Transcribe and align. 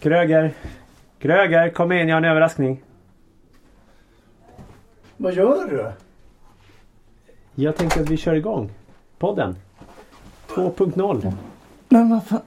Kröger! 0.00 0.52
Kröger, 1.18 1.70
kom 1.70 1.92
in, 1.92 2.08
jag 2.08 2.16
har 2.16 2.22
en 2.22 2.30
överraskning. 2.30 2.82
Vad 5.16 5.34
gör 5.34 5.70
du? 5.70 5.92
Jag 7.54 7.76
tänkte 7.76 8.00
att 8.00 8.10
vi 8.10 8.16
kör 8.16 8.34
igång 8.34 8.70
podden. 9.18 9.56
2.0. 10.48 11.32
Men 11.88 12.10
vad 12.10 12.26
fan. 12.26 12.40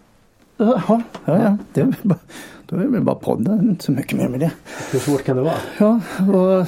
Jaha, 0.58 1.04
ja, 1.26 1.44
ja. 1.44 1.58
Det 1.74 1.82
är 1.82 1.96
bara, 2.02 2.20
då 2.66 2.76
är 2.76 2.80
det 2.80 2.88
väl 2.88 3.02
bara 3.02 3.16
podden, 3.16 3.70
inte 3.70 3.84
så 3.84 3.92
mycket 3.92 4.18
mer 4.18 4.30
med 4.30 4.40
det. 4.40 4.52
Hur 4.92 5.00
svårt 5.00 5.24
kan 5.24 5.36
det 5.38 5.44
vara? 5.44 5.58
Ja, 5.80 6.02
och, 6.20 6.68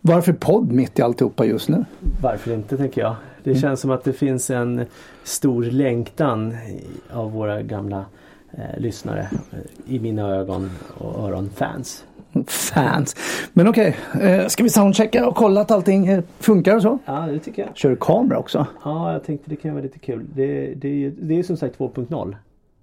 varför 0.00 0.32
podd 0.32 0.72
mitt 0.72 0.98
i 0.98 1.02
alltihopa 1.02 1.44
just 1.44 1.68
nu? 1.68 1.84
Varför 2.22 2.54
inte 2.54 2.76
tänker 2.76 3.00
jag. 3.00 3.16
Det 3.42 3.54
känns 3.54 3.80
som 3.80 3.90
att 3.90 4.04
det 4.04 4.12
finns 4.12 4.50
en 4.50 4.86
stor 5.22 5.64
längtan 5.64 6.56
av 7.12 7.32
våra 7.32 7.62
gamla 7.62 8.04
eh, 8.58 8.80
lyssnare. 8.80 9.28
eh, 9.52 9.94
I 9.94 9.98
mina 10.00 10.28
ögon 10.34 10.70
och 10.98 11.24
öron 11.28 11.50
fans. 11.56 12.04
Fans. 12.46 13.16
Men 13.52 13.68
okej, 13.68 13.96
eh, 14.20 14.46
ska 14.46 14.62
vi 14.62 14.68
soundchecka 14.70 15.28
och 15.28 15.34
kolla 15.36 15.60
att 15.60 15.70
allting 15.70 16.06
eh, 16.06 16.22
funkar 16.38 16.76
och 16.76 16.82
så? 16.82 16.98
Ja, 17.04 17.26
det 17.32 17.38
tycker 17.38 17.62
jag. 17.62 17.76
Kör 17.76 17.90
du 17.90 17.96
kamera 17.96 18.38
också? 18.38 18.66
Ja, 18.84 19.12
jag 19.12 19.24
tänkte 19.24 19.50
det 19.50 19.56
kan 19.56 19.72
vara 19.72 19.82
lite 19.82 19.98
kul. 19.98 20.26
Det, 20.34 20.74
det, 20.74 21.10
det 21.10 21.34
är 21.34 21.36
ju 21.36 21.42
som 21.42 21.56
sagt 21.56 21.78
2.0. 21.78 22.36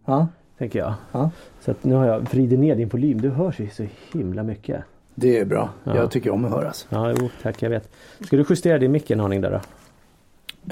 Ja. 0.06 0.28
Tänker 0.58 0.80
jag. 0.80 0.94
ja. 1.12 1.30
Så 1.62 1.74
nu 1.82 1.96
har 1.96 2.06
jag 2.06 2.20
vridit 2.20 2.60
ner 2.60 2.76
din 2.76 2.88
volym. 2.90 3.22
Du 3.22 3.30
hörs 3.30 3.60
ju 3.60 3.70
så 3.70 3.86
himla 4.14 4.44
mycket. 4.44 4.84
Det 5.16 5.40
är 5.40 5.46
bra. 5.46 5.70
Ja. 5.84 5.96
Jag 5.96 6.12
tycker 6.12 6.30
om 6.30 6.46
att 6.46 6.52
höras. 6.52 6.88
Ja, 6.90 7.14
jo, 7.20 7.30
tack. 7.42 7.62
Jag 7.62 7.70
vet. 7.70 7.90
Ska 8.26 8.38
du 8.38 8.46
justera 8.50 8.78
din 8.78 8.92
mick 8.92 9.12
en 9.12 9.20
aning 9.20 9.42
där 9.42 9.52
då? 9.52 9.60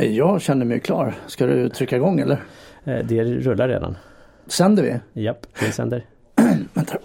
Eh, 0.04 0.12
Jag 0.16 0.42
känner 0.42 0.66
mig 0.66 0.80
klar. 0.80 1.16
Ska 1.28 1.46
du 1.46 1.70
trycka 1.70 1.96
igång 1.96 2.20
eller? 2.20 2.40
Det 2.84 3.24
rullar 3.24 3.68
redan. 3.68 3.98
Sänder 4.50 4.84
vi? 4.84 5.22
Japp, 5.24 5.48
vi 5.62 5.72
sänder. 5.72 6.06
Vänta. 6.74 6.98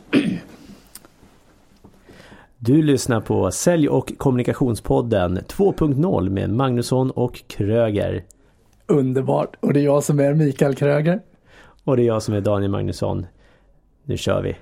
Du 2.59 2.83
lyssnar 2.83 3.21
på 3.21 3.51
Sälj 3.51 3.89
och 3.89 4.13
kommunikationspodden 4.19 5.39
2.0 5.39 6.29
med 6.29 6.51
Magnusson 6.51 7.11
och 7.11 7.43
Kröger. 7.47 8.25
Underbart. 8.87 9.57
Och 9.61 9.73
det 9.73 9.81
är 9.81 9.85
jag 9.85 10.05
som 10.05 10.21
är 10.21 10.35
Mikael 10.35 10.75
Kröger. 10.75 11.21
Och 11.85 11.97
det 11.97 12.03
är 12.03 12.07
jag 12.07 12.23
som 12.23 12.35
är 12.35 12.41
Daniel 12.41 12.71
Magnusson. 12.71 13.27
Nu 14.05 14.17
kör 14.17 14.43
vi. 14.43 14.57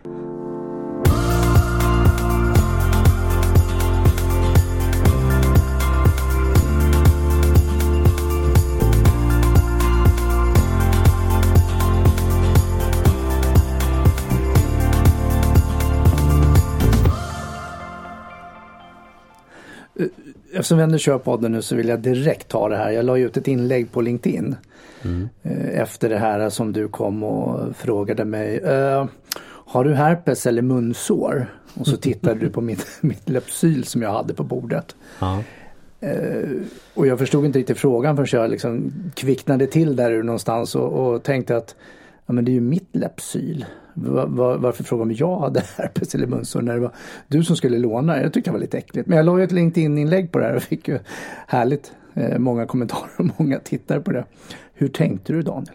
Eftersom 20.73 20.79
vi 20.79 20.85
ändå 20.85 20.99
kör 20.99 21.19
podden 21.19 21.53
nu 21.53 21.63
så 21.63 21.77
vill 21.77 21.89
jag 21.89 22.01
direkt 22.01 22.49
ta 22.49 22.69
det 22.69 22.77
här. 22.77 22.91
Jag 22.91 23.05
la 23.05 23.19
ut 23.19 23.37
ett 23.37 23.49
inlägg 23.49 23.93
på 23.93 24.01
LinkedIn. 24.01 24.57
Mm. 25.03 25.29
eh, 25.43 25.81
Efter 25.81 26.09
det 26.09 26.19
här 26.19 26.49
som 26.49 26.73
du 26.73 26.89
kom 26.89 27.23
och 27.23 27.77
frågade 27.77 28.25
mig. 28.25 28.61
Har 29.45 29.85
du 29.85 29.95
herpes 29.95 30.47
eller 30.47 30.63
munsår? 30.63 31.47
Och 31.75 31.87
så 31.87 31.97
tittade 31.97 32.41
du 32.41 32.51
på 32.51 32.61
mitt, 32.71 32.87
mitt 33.01 33.29
Lypsyl 33.29 33.85
som 33.85 34.03
jag 34.03 34.11
hade 34.13 34.35
på 34.35 34.43
bordet. 34.43 34.97
Ja. 35.19 35.43
Eh, 36.01 36.49
och 36.95 37.07
jag 37.07 37.19
förstod 37.19 37.45
inte 37.45 37.59
riktigt 37.59 37.79
frågan 37.79 38.17
förrän 38.17 38.41
jag 38.41 38.51
liksom 38.51 38.93
kvicknade 39.15 39.67
till 39.67 39.97
där 39.97 40.23
någonstans 40.23 40.75
och, 40.75 40.93
och 40.93 41.23
tänkte 41.23 41.57
att 41.57 41.75
ja, 42.33 42.35
men 42.35 42.45
det 42.45 42.51
är 42.51 42.55
ju 42.55 42.61
mitt 42.61 42.97
Lypsyl. 42.97 43.65
Var, 43.95 44.27
var, 44.27 44.59
varför 44.59 44.85
fråga 44.85 45.03
om 45.03 45.13
jag 45.13 45.39
hade 45.39 45.63
herpes 45.77 46.15
eller 46.15 46.27
munsår 46.27 46.63
när 46.63 46.75
det 46.75 46.81
var 46.81 46.93
du 47.29 47.45
som 47.45 47.57
skulle 47.57 47.79
låna? 47.79 48.23
Jag 48.23 48.33
tyckte 48.33 48.51
det 48.51 48.53
var 48.53 48.61
lite 48.61 48.79
äckligt. 48.79 49.09
Men 49.09 49.17
jag 49.17 49.27
la 49.27 49.39
ju 49.39 49.45
ett 49.45 49.53
LinkedIn-inlägg 49.53 50.33
på 50.33 50.39
det 50.39 50.45
här 50.45 50.57
och 50.57 50.63
fick 50.63 50.89
ju 50.89 50.99
härligt 51.47 51.93
eh, 52.15 52.39
många 52.39 52.67
kommentarer 52.67 53.11
och 53.19 53.27
många 53.41 53.59
tittare 53.59 54.01
på 54.01 54.13
det. 54.13 54.25
Hur 54.75 54.89
tänkte 54.89 55.33
du 55.33 55.43
Daniel? 55.43 55.75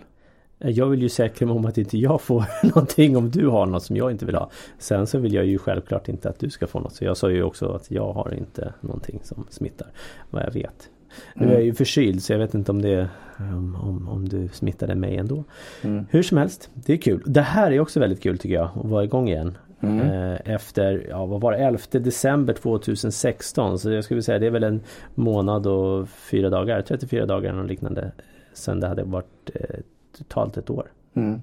Eh, 0.60 0.70
jag 0.70 0.86
vill 0.86 1.02
ju 1.02 1.10
säkra 1.10 1.48
mig 1.48 1.56
om 1.56 1.66
att 1.66 1.78
inte 1.78 1.98
jag 1.98 2.22
får 2.22 2.46
någonting 2.64 3.18
om 3.18 3.32
du 3.32 3.48
har 3.48 3.66
något 3.66 3.84
som 3.84 3.96
jag 3.96 4.12
inte 4.12 4.26
vill 4.26 4.36
ha. 4.36 4.50
Sen 4.78 5.08
så 5.08 5.18
vill 5.18 5.34
jag 5.34 5.46
ju 5.46 5.58
självklart 5.58 6.08
inte 6.08 6.30
att 6.30 6.40
du 6.40 6.50
ska 6.50 6.68
få 6.68 6.80
något. 6.80 6.96
Så 6.96 7.06
jag 7.06 7.18
sa 7.18 7.30
ju 7.30 7.44
också 7.44 7.72
att 7.72 7.92
jag 7.92 8.14
har 8.14 8.34
inte 8.34 8.74
någonting 8.82 9.20
som 9.24 9.48
smittar. 9.50 9.88
Vad 10.30 10.44
jag 10.44 10.52
vet. 10.52 10.90
Nu 11.34 11.48
är 11.48 11.54
jag 11.54 11.64
ju 11.64 11.74
förkyld 11.74 12.24
så 12.24 12.34
jag 12.34 12.40
vet 12.40 12.54
inte 12.54 12.72
om 12.72 12.82
det 12.82 13.10
om, 13.40 14.08
om, 14.12 14.30
du 14.30 14.48
smittade 14.48 14.96
mig 14.96 15.18
ändå. 15.18 15.44
Mm. 15.82 16.06
Hur 16.10 16.24
som 16.24 16.38
helst, 16.38 16.70
det 16.74 16.94
är 16.94 16.98
kul. 16.98 17.24
Det 17.26 17.42
här 17.42 17.72
är 17.72 17.80
också 17.80 18.00
väldigt 18.00 18.24
kul 18.24 18.38
tycker 18.38 18.56
jag. 18.56 18.70
Att 18.76 18.86
vara 18.86 19.04
igång 19.04 19.30
igen. 19.30 19.58
Mm. 19.80 20.00
Eh, 20.00 20.40
Efter, 20.46 21.06
ja 21.10 21.26
vad 21.26 21.42
var 21.42 21.52
det, 21.52 21.58
11 21.58 21.80
december 21.92 22.54
2016. 22.54 23.80
Så 23.80 23.92
jag 23.92 24.04
skulle 24.04 24.22
säga 24.22 24.40
det 24.40 24.46
är 24.46 24.52
väl 24.52 24.64
en 24.64 24.82
månad 25.16 25.68
och 25.68 26.10
fyra 26.10 26.50
dagar, 26.50 26.82
34 26.82 27.26
dagar 27.26 27.54
eller 27.54 27.64
liknande. 27.64 28.12
Sen 28.54 28.80
det 28.80 28.88
hade 28.88 29.04
varit 29.04 29.50
eh, 29.54 29.76
totalt 30.18 30.58
ett 30.58 30.70
år. 30.70 30.92
Mm. 31.14 31.42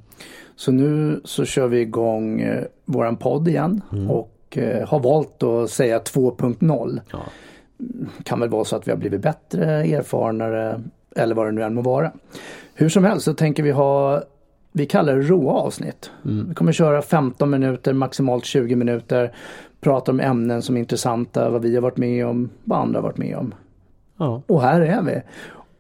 Så 0.57 0.73
nu 0.73 1.21
så 1.25 1.45
kör 1.45 1.69
vi 1.69 1.81
igång 1.81 2.41
eh, 2.41 2.65
våran 2.85 3.17
podd 3.17 3.49
igen 3.49 3.81
och 4.09 4.59
eh, 4.59 4.89
har 4.89 5.01
valt 5.01 5.43
att 5.43 5.71
säga 5.71 5.99
2.0. 5.99 7.01
Ja. 7.13 7.19
Kan 8.23 8.41
väl 8.41 8.49
vara 8.49 8.65
så 8.65 8.77
att 8.77 8.87
vi 8.87 8.91
har 8.91 8.99
blivit 8.99 9.21
bättre, 9.21 9.65
erfarnare 9.85 10.83
eller 11.17 11.35
vad 11.35 11.47
det 11.47 11.53
nu 11.53 11.63
än 11.63 11.75
må 11.75 11.83
vara. 11.83 12.13
Hur 12.75 12.89
som 12.89 13.05
helst 13.05 13.25
så 13.25 13.35
tänker 13.35 13.63
vi 13.63 13.71
ha, 13.71 14.23
vi 14.73 14.87
kallar 14.87 15.17
det 15.17 15.23
råa 15.23 15.53
avsnitt. 15.53 16.11
Vi 16.23 16.55
kommer 16.55 16.73
köra 16.73 17.03
15 17.03 17.51
minuter, 17.51 17.93
maximalt 17.93 18.45
20 18.45 18.77
minuter. 18.77 19.33
Prata 19.81 20.13
om 20.13 20.21
ämnen 20.21 20.63
som 20.63 20.77
är 20.77 20.81
intressanta, 20.81 21.51
vad 21.51 21.63
vi 21.63 21.75
har 21.75 21.83
varit 21.83 21.97
med 21.97 22.27
om, 22.27 22.51
vad 22.65 22.79
andra 22.79 22.99
har 22.99 23.03
varit 23.03 23.19
med 23.19 23.37
om. 23.37 23.55
Ja. 24.17 24.43
Och 24.47 24.63
här 24.63 24.81
är 24.81 25.03
vi. 25.03 25.23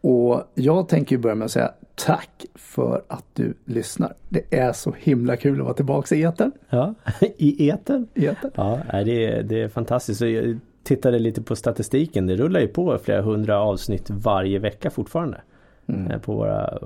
Och 0.00 0.43
jag 0.54 0.88
tänker 0.88 1.19
börja 1.19 1.34
med 1.34 1.44
att 1.44 1.50
säga 1.50 1.72
tack 1.94 2.44
för 2.54 3.03
att 3.09 3.25
du 3.33 3.54
lyssnar. 3.65 4.15
Det 4.28 4.59
är 4.59 4.72
så 4.72 4.94
himla 4.99 5.37
kul 5.37 5.60
att 5.60 5.65
vara 5.65 5.75
tillbaka 5.75 6.15
i 6.15 6.22
etern. 6.22 6.53
Ja, 6.69 6.94
i 7.21 7.71
etern. 7.71 8.09
I 8.15 8.27
etern. 8.27 8.50
Ja, 8.54 8.81
det 9.04 9.27
är, 9.27 9.43
det 9.43 9.62
är 9.62 9.69
fantastiskt. 9.69 10.22
Tittade 10.84 11.19
lite 11.19 11.43
på 11.43 11.56
statistiken. 11.56 12.27
Det 12.27 12.37
rullar 12.37 12.61
ju 12.61 12.69
på 12.69 12.99
flera 12.99 13.22
hundra 13.22 13.61
avsnitt 13.61 14.11
varje 14.11 14.59
vecka 14.59 14.91
fortfarande. 14.91 15.41
Eh, 15.87 16.19
På 16.19 16.33
våra 16.34 16.78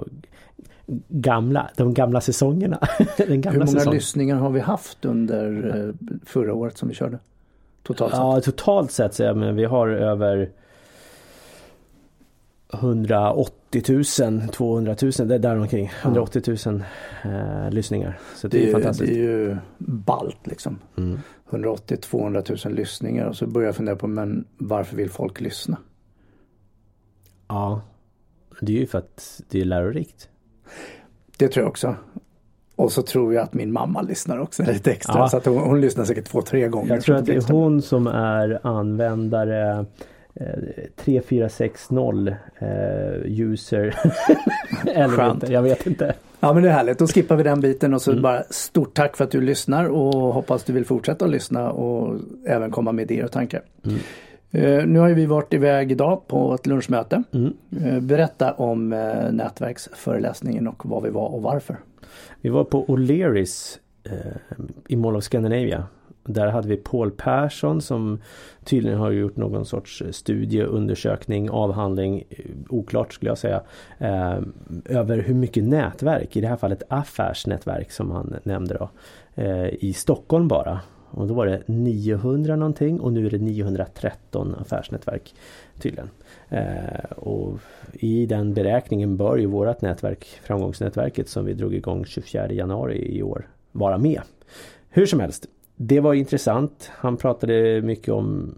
gamla, 1.08 1.70
de 1.76 1.94
gamla 1.94 2.20
säsongerna. 2.20 2.78
Den 3.16 3.28
Hur 3.28 3.36
gamla 3.36 3.58
många 3.58 3.66
säsongen. 3.66 3.94
lyssningar 3.94 4.36
har 4.36 4.50
vi 4.50 4.60
haft 4.60 5.04
under 5.04 5.76
eh, 5.88 5.94
förra 6.26 6.54
året 6.54 6.78
som 6.78 6.88
vi 6.88 6.94
körde? 6.94 7.18
Totalt 7.82 8.10
sett. 8.12 8.18
Ja, 8.20 8.40
totalt 8.40 8.90
sett 8.92 9.14
så 9.14 9.34
men 9.34 9.56
vi 9.56 9.64
har 9.64 9.88
över 9.88 10.50
180 12.72 13.82
000, 14.20 14.48
200 14.52 14.96
000, 15.02 15.12
det 15.28 15.34
är 15.34 15.38
där 15.38 15.58
omkring. 15.58 15.90
180 16.02 16.56
000 16.66 16.82
eh, 17.24 17.70
lyssningar. 17.70 18.18
Så 18.36 18.48
det, 18.48 18.58
Det 18.58 18.62
är 18.62 18.62
är, 18.62 18.66
ju, 18.66 18.72
fantastiskt. 18.72 19.12
det 19.12 19.18
är 19.18 19.22
ju 19.24 19.56
ballt 19.78 20.46
liksom. 20.46 20.78
Mm. 20.96 21.18
180-200 21.50 22.66
000 22.66 22.74
lyssningar 22.74 23.26
och 23.26 23.36
så 23.36 23.46
börjar 23.46 23.68
jag 23.68 23.76
fundera 23.76 23.96
på 23.96 24.06
men 24.06 24.44
varför 24.56 24.96
vill 24.96 25.10
folk 25.10 25.40
lyssna? 25.40 25.76
Ja, 27.48 27.80
det 28.60 28.72
är 28.72 28.80
ju 28.80 28.86
för 28.86 28.98
att 28.98 29.42
det 29.48 29.60
är 29.60 29.64
lärorikt. 29.64 30.28
Det 31.36 31.48
tror 31.48 31.62
jag 31.62 31.70
också. 31.70 31.96
Och 32.76 32.92
så 32.92 33.02
tror 33.02 33.34
jag 33.34 33.42
att 33.42 33.54
min 33.54 33.72
mamma 33.72 34.02
lyssnar 34.02 34.38
också 34.38 34.62
lite 34.62 34.92
extra. 34.92 35.18
Ja. 35.18 35.28
Så 35.28 35.36
att 35.36 35.46
hon, 35.46 35.58
hon 35.58 35.80
lyssnar 35.80 36.04
säkert 36.04 36.24
två, 36.24 36.42
tre 36.42 36.68
gånger. 36.68 36.94
Jag 36.94 37.02
tror 37.02 37.16
att 37.16 37.26
det 37.26 37.34
är 37.34 37.52
hon 37.52 37.82
som 37.82 38.06
är 38.06 38.66
användare 38.66 39.86
eh, 40.34 40.46
3460 40.96 42.36
eh, 42.58 42.68
user. 43.24 43.94
Eller 44.86 45.30
inte, 45.30 45.52
jag 45.52 45.62
vet 45.62 45.86
inte. 45.86 46.14
Ja 46.40 46.52
men 46.52 46.62
det 46.62 46.68
är 46.68 46.72
härligt. 46.72 46.98
Då 46.98 47.06
skippar 47.06 47.36
vi 47.36 47.42
den 47.42 47.60
biten 47.60 47.94
och 47.94 48.02
så 48.02 48.10
Mm. 48.10 48.22
bara 48.22 48.42
stort 48.50 48.94
tack 48.94 49.16
för 49.16 49.24
att 49.24 49.30
du 49.30 49.40
lyssnar 49.40 49.84
och 49.84 50.12
hoppas 50.34 50.64
du 50.64 50.72
vill 50.72 50.84
fortsätta 50.84 51.24
att 51.24 51.30
lyssna 51.30 51.70
och 51.70 52.16
även 52.46 52.70
komma 52.70 52.92
med 52.92 53.02
idéer 53.10 53.24
och 53.24 53.32
tankar. 53.32 53.62
Mm. 53.84 53.98
Eh, 54.50 54.86
nu 54.86 54.98
har 54.98 55.08
vi 55.08 55.26
varit 55.26 55.54
iväg 55.54 55.92
idag 55.92 56.22
på 56.28 56.54
ett 56.54 56.66
lunchmöte. 56.66 57.22
Mm. 57.32 57.52
Eh, 57.84 58.00
berätta 58.00 58.52
om 58.52 58.92
eh, 58.92 59.32
nätverksföreläsningen 59.32 60.68
och 60.68 60.86
vad 60.86 61.02
vi 61.02 61.10
var 61.10 61.28
och 61.34 61.42
varför. 61.42 61.76
Vi 62.40 62.48
var 62.50 62.64
på 62.64 62.86
O'Learys 62.86 63.78
i 64.88 64.96
Mall 64.96 65.16
of 65.16 65.24
Scandinavia. 65.24 65.86
Där 66.24 66.46
hade 66.46 66.68
vi 66.68 66.76
Paul 66.76 67.10
Persson 67.10 67.80
som 67.80 68.20
tydligen 68.64 68.98
har 68.98 69.10
gjort 69.10 69.36
någon 69.36 69.66
sorts 69.66 70.02
eh, 70.02 70.10
studie, 70.10 70.62
undersökning, 70.62 71.50
avhandling, 71.50 72.24
eh, 72.30 72.44
oklart 72.68 73.12
skulle 73.12 73.30
jag 73.30 73.38
säga, 73.38 73.62
eh, 73.98 74.38
över 74.84 75.18
hur 75.18 75.34
mycket 75.34 75.64
nätverk, 75.64 76.36
i 76.36 76.40
det 76.40 76.48
här 76.48 76.56
fallet 76.56 76.82
affärsnätverk 76.88 77.90
som 77.90 78.10
han 78.10 78.36
nämnde 78.42 78.74
då, 78.74 78.90
eh, 79.42 79.68
i 79.84 79.92
Stockholm 79.92 80.48
bara. 80.48 80.80
Och 81.10 81.26
då 81.26 81.34
var 81.34 81.46
det 81.46 81.62
900 81.66 82.56
någonting 82.56 83.00
och 83.00 83.12
nu 83.12 83.26
är 83.26 83.30
det 83.30 83.38
913 83.38 84.54
affärsnätverk 84.60 85.34
tydligen. 85.80 86.10
Eh, 86.48 87.10
och 87.16 87.58
i 87.92 88.26
den 88.26 88.54
beräkningen 88.54 89.16
bör 89.16 89.36
ju 89.36 89.46
vårat 89.46 89.82
nätverk, 89.82 90.24
framgångsnätverket 90.42 91.28
som 91.28 91.44
vi 91.44 91.54
drog 91.54 91.74
igång 91.74 92.04
24 92.04 92.52
januari 92.52 93.16
i 93.18 93.22
år, 93.22 93.48
vara 93.72 93.98
med. 93.98 94.20
Hur 94.88 95.06
som 95.06 95.20
helst, 95.20 95.46
det 95.80 96.00
var 96.00 96.14
intressant. 96.14 96.90
Han 96.94 97.16
pratade 97.16 97.82
mycket 97.82 98.14
om 98.14 98.54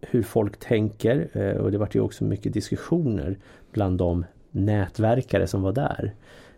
hur 0.00 0.22
folk 0.22 0.56
tänker 0.56 1.28
eh, 1.32 1.56
och 1.56 1.70
det 1.72 1.78
var 1.78 1.88
ju 1.92 2.00
också 2.00 2.24
mycket 2.24 2.52
diskussioner 2.52 3.36
bland 3.72 3.98
de 3.98 4.24
nätverkare 4.50 5.46
som 5.46 5.62
var 5.62 5.72
där. 5.72 6.14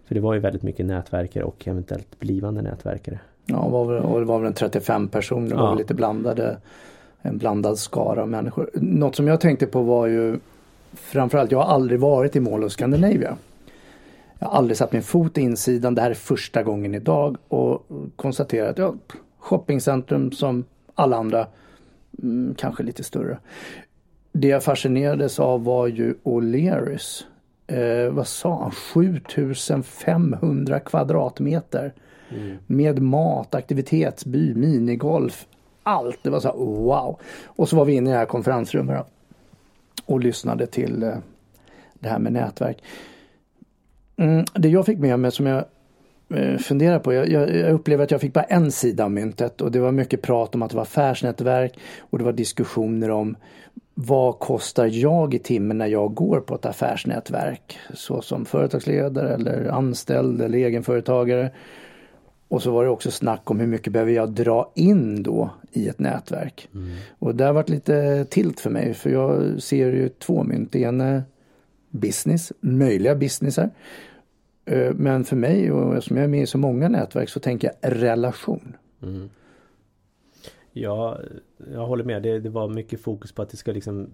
För 0.06 0.14
det 0.14 0.20
var 0.20 0.34
ju 0.34 0.40
väldigt 0.40 0.62
mycket 0.62 0.86
nätverkare 0.86 1.44
och 1.44 1.68
eventuellt 1.68 2.18
blivande 2.18 2.62
nätverkare. 2.62 3.18
Ja, 3.46 3.84
väl, 3.84 4.02
det 4.02 4.24
var 4.24 4.38
väl 4.38 4.46
en 4.46 4.54
35 4.54 5.08
personer, 5.08 5.48
det 5.48 5.54
var 5.54 5.62
ja. 5.62 5.74
lite 5.74 5.94
blandade, 5.94 6.56
en 7.22 7.38
blandad 7.38 7.78
skara 7.78 8.22
av 8.22 8.28
människor. 8.28 8.70
Något 8.74 9.16
som 9.16 9.26
jag 9.26 9.40
tänkte 9.40 9.66
på 9.66 9.82
var 9.82 10.06
ju 10.06 10.38
framförallt, 10.92 11.52
jag 11.52 11.58
har 11.58 11.74
aldrig 11.74 12.00
varit 12.00 12.36
i 12.36 12.40
Mall 12.40 12.64
of 12.64 12.72
Scandinavia. 12.72 13.36
Jag 14.38 14.48
har 14.48 14.58
aldrig 14.58 14.76
satt 14.76 14.92
min 14.92 15.02
fot 15.02 15.38
i 15.38 15.40
insidan, 15.40 15.94
det 15.94 16.02
här 16.02 16.10
är 16.10 16.14
första 16.14 16.62
gången 16.62 16.94
idag 16.94 17.36
och 17.48 17.86
konstaterat, 18.16 18.78
ja, 18.78 18.94
shoppingcentrum 19.40 20.32
som 20.32 20.64
alla 20.94 21.16
andra, 21.16 21.46
mm, 22.22 22.54
kanske 22.54 22.82
lite 22.82 23.04
större. 23.04 23.38
Det 24.32 24.48
jag 24.48 24.64
fascinerades 24.64 25.40
av 25.40 25.64
var 25.64 25.86
ju 25.86 26.14
O'Learys. 26.22 27.24
Eh, 27.66 28.12
vad 28.12 28.26
sa 28.26 28.62
han? 28.62 28.70
7500 28.70 30.80
kvadratmeter. 30.80 31.92
Mm. 32.30 32.56
Med 32.66 33.02
mat, 33.02 33.54
aktivitetsby, 33.54 34.54
minigolf. 34.54 35.46
Allt. 35.82 36.18
Det 36.22 36.30
var 36.30 36.40
så 36.40 36.48
här, 36.48 36.56
wow. 36.56 37.18
Och 37.44 37.68
så 37.68 37.76
var 37.76 37.84
vi 37.84 37.92
inne 37.92 38.10
i 38.10 38.12
det 38.12 38.18
här 38.18 38.26
konferensrummet 38.26 39.06
och 40.06 40.20
lyssnade 40.20 40.66
till 40.66 41.02
eh, 41.02 41.14
det 41.94 42.08
här 42.08 42.18
med 42.18 42.32
nätverk. 42.32 42.82
Mm, 44.16 44.44
det 44.54 44.68
jag 44.68 44.86
fick 44.86 44.98
med 44.98 45.18
mig 45.18 45.32
som 45.32 45.46
jag 45.46 45.64
eh, 46.34 46.58
funderar 46.58 46.98
på, 46.98 47.12
jag, 47.12 47.28
jag, 47.28 47.56
jag, 47.56 47.72
upplever 47.72 48.04
att 48.04 48.10
jag 48.10 48.20
fick 48.20 48.32
bara 48.32 48.44
en 48.44 48.72
sida 48.72 49.04
av 49.04 49.10
myntet 49.10 49.60
och 49.60 49.70
det 49.70 49.80
var 49.80 49.92
mycket 49.92 50.22
prat 50.22 50.54
om 50.54 50.62
att 50.62 50.70
det 50.70 50.76
var 50.76 50.82
affärsnätverk 50.82 51.78
och 52.00 52.18
det 52.18 52.24
var 52.24 52.32
diskussioner 52.32 53.10
om 53.10 53.36
vad 53.94 54.38
kostar 54.38 54.86
jag 54.86 55.34
i 55.34 55.38
timmen 55.38 55.78
när 55.78 55.86
jag 55.86 56.14
går 56.14 56.40
på 56.40 56.54
ett 56.54 56.66
affärsnätverk? 56.66 57.78
Så 57.94 58.22
som 58.22 58.44
företagsledare 58.44 59.34
eller 59.34 59.68
anställd 59.68 60.42
eller 60.42 60.58
egenföretagare. 60.58 61.50
Och 62.48 62.62
så 62.62 62.70
var 62.70 62.84
det 62.84 62.90
också 62.90 63.10
snack 63.10 63.50
om 63.50 63.60
hur 63.60 63.66
mycket 63.66 63.92
behöver 63.92 64.12
jag 64.12 64.30
dra 64.30 64.72
in 64.74 65.22
då 65.22 65.50
i 65.72 65.88
ett 65.88 65.98
nätverk. 65.98 66.68
Mm. 66.74 66.96
Och 67.18 67.34
det 67.34 67.44
har 67.44 67.52
varit 67.52 67.68
lite 67.68 68.24
tilt 68.24 68.60
för 68.60 68.70
mig 68.70 68.94
för 68.94 69.10
jag 69.10 69.62
ser 69.62 69.92
ju 69.92 70.08
två 70.08 70.44
mynt. 70.44 70.72
Det 70.72 70.80
ena 70.80 71.22
business, 71.90 72.52
möjliga 72.60 73.14
businessar. 73.14 73.70
Eh, 74.70 74.94
men 74.94 75.24
för 75.24 75.36
mig 75.36 75.72
och 75.72 75.96
eftersom 75.96 76.16
jag 76.16 76.24
är 76.24 76.28
med 76.28 76.42
i 76.42 76.46
så 76.46 76.58
många 76.58 76.88
nätverk 76.88 77.28
så 77.28 77.40
tänker 77.40 77.72
jag 77.80 78.02
relation. 78.02 78.76
Mm. 79.02 79.30
Ja, 80.72 81.18
jag 81.72 81.86
håller 81.86 82.04
med. 82.04 82.22
Det, 82.22 82.40
det 82.40 82.50
var 82.50 82.68
mycket 82.68 83.00
fokus 83.00 83.32
på 83.32 83.42
att 83.42 83.50
det 83.50 83.56
ska 83.56 83.72
liksom 83.72 84.10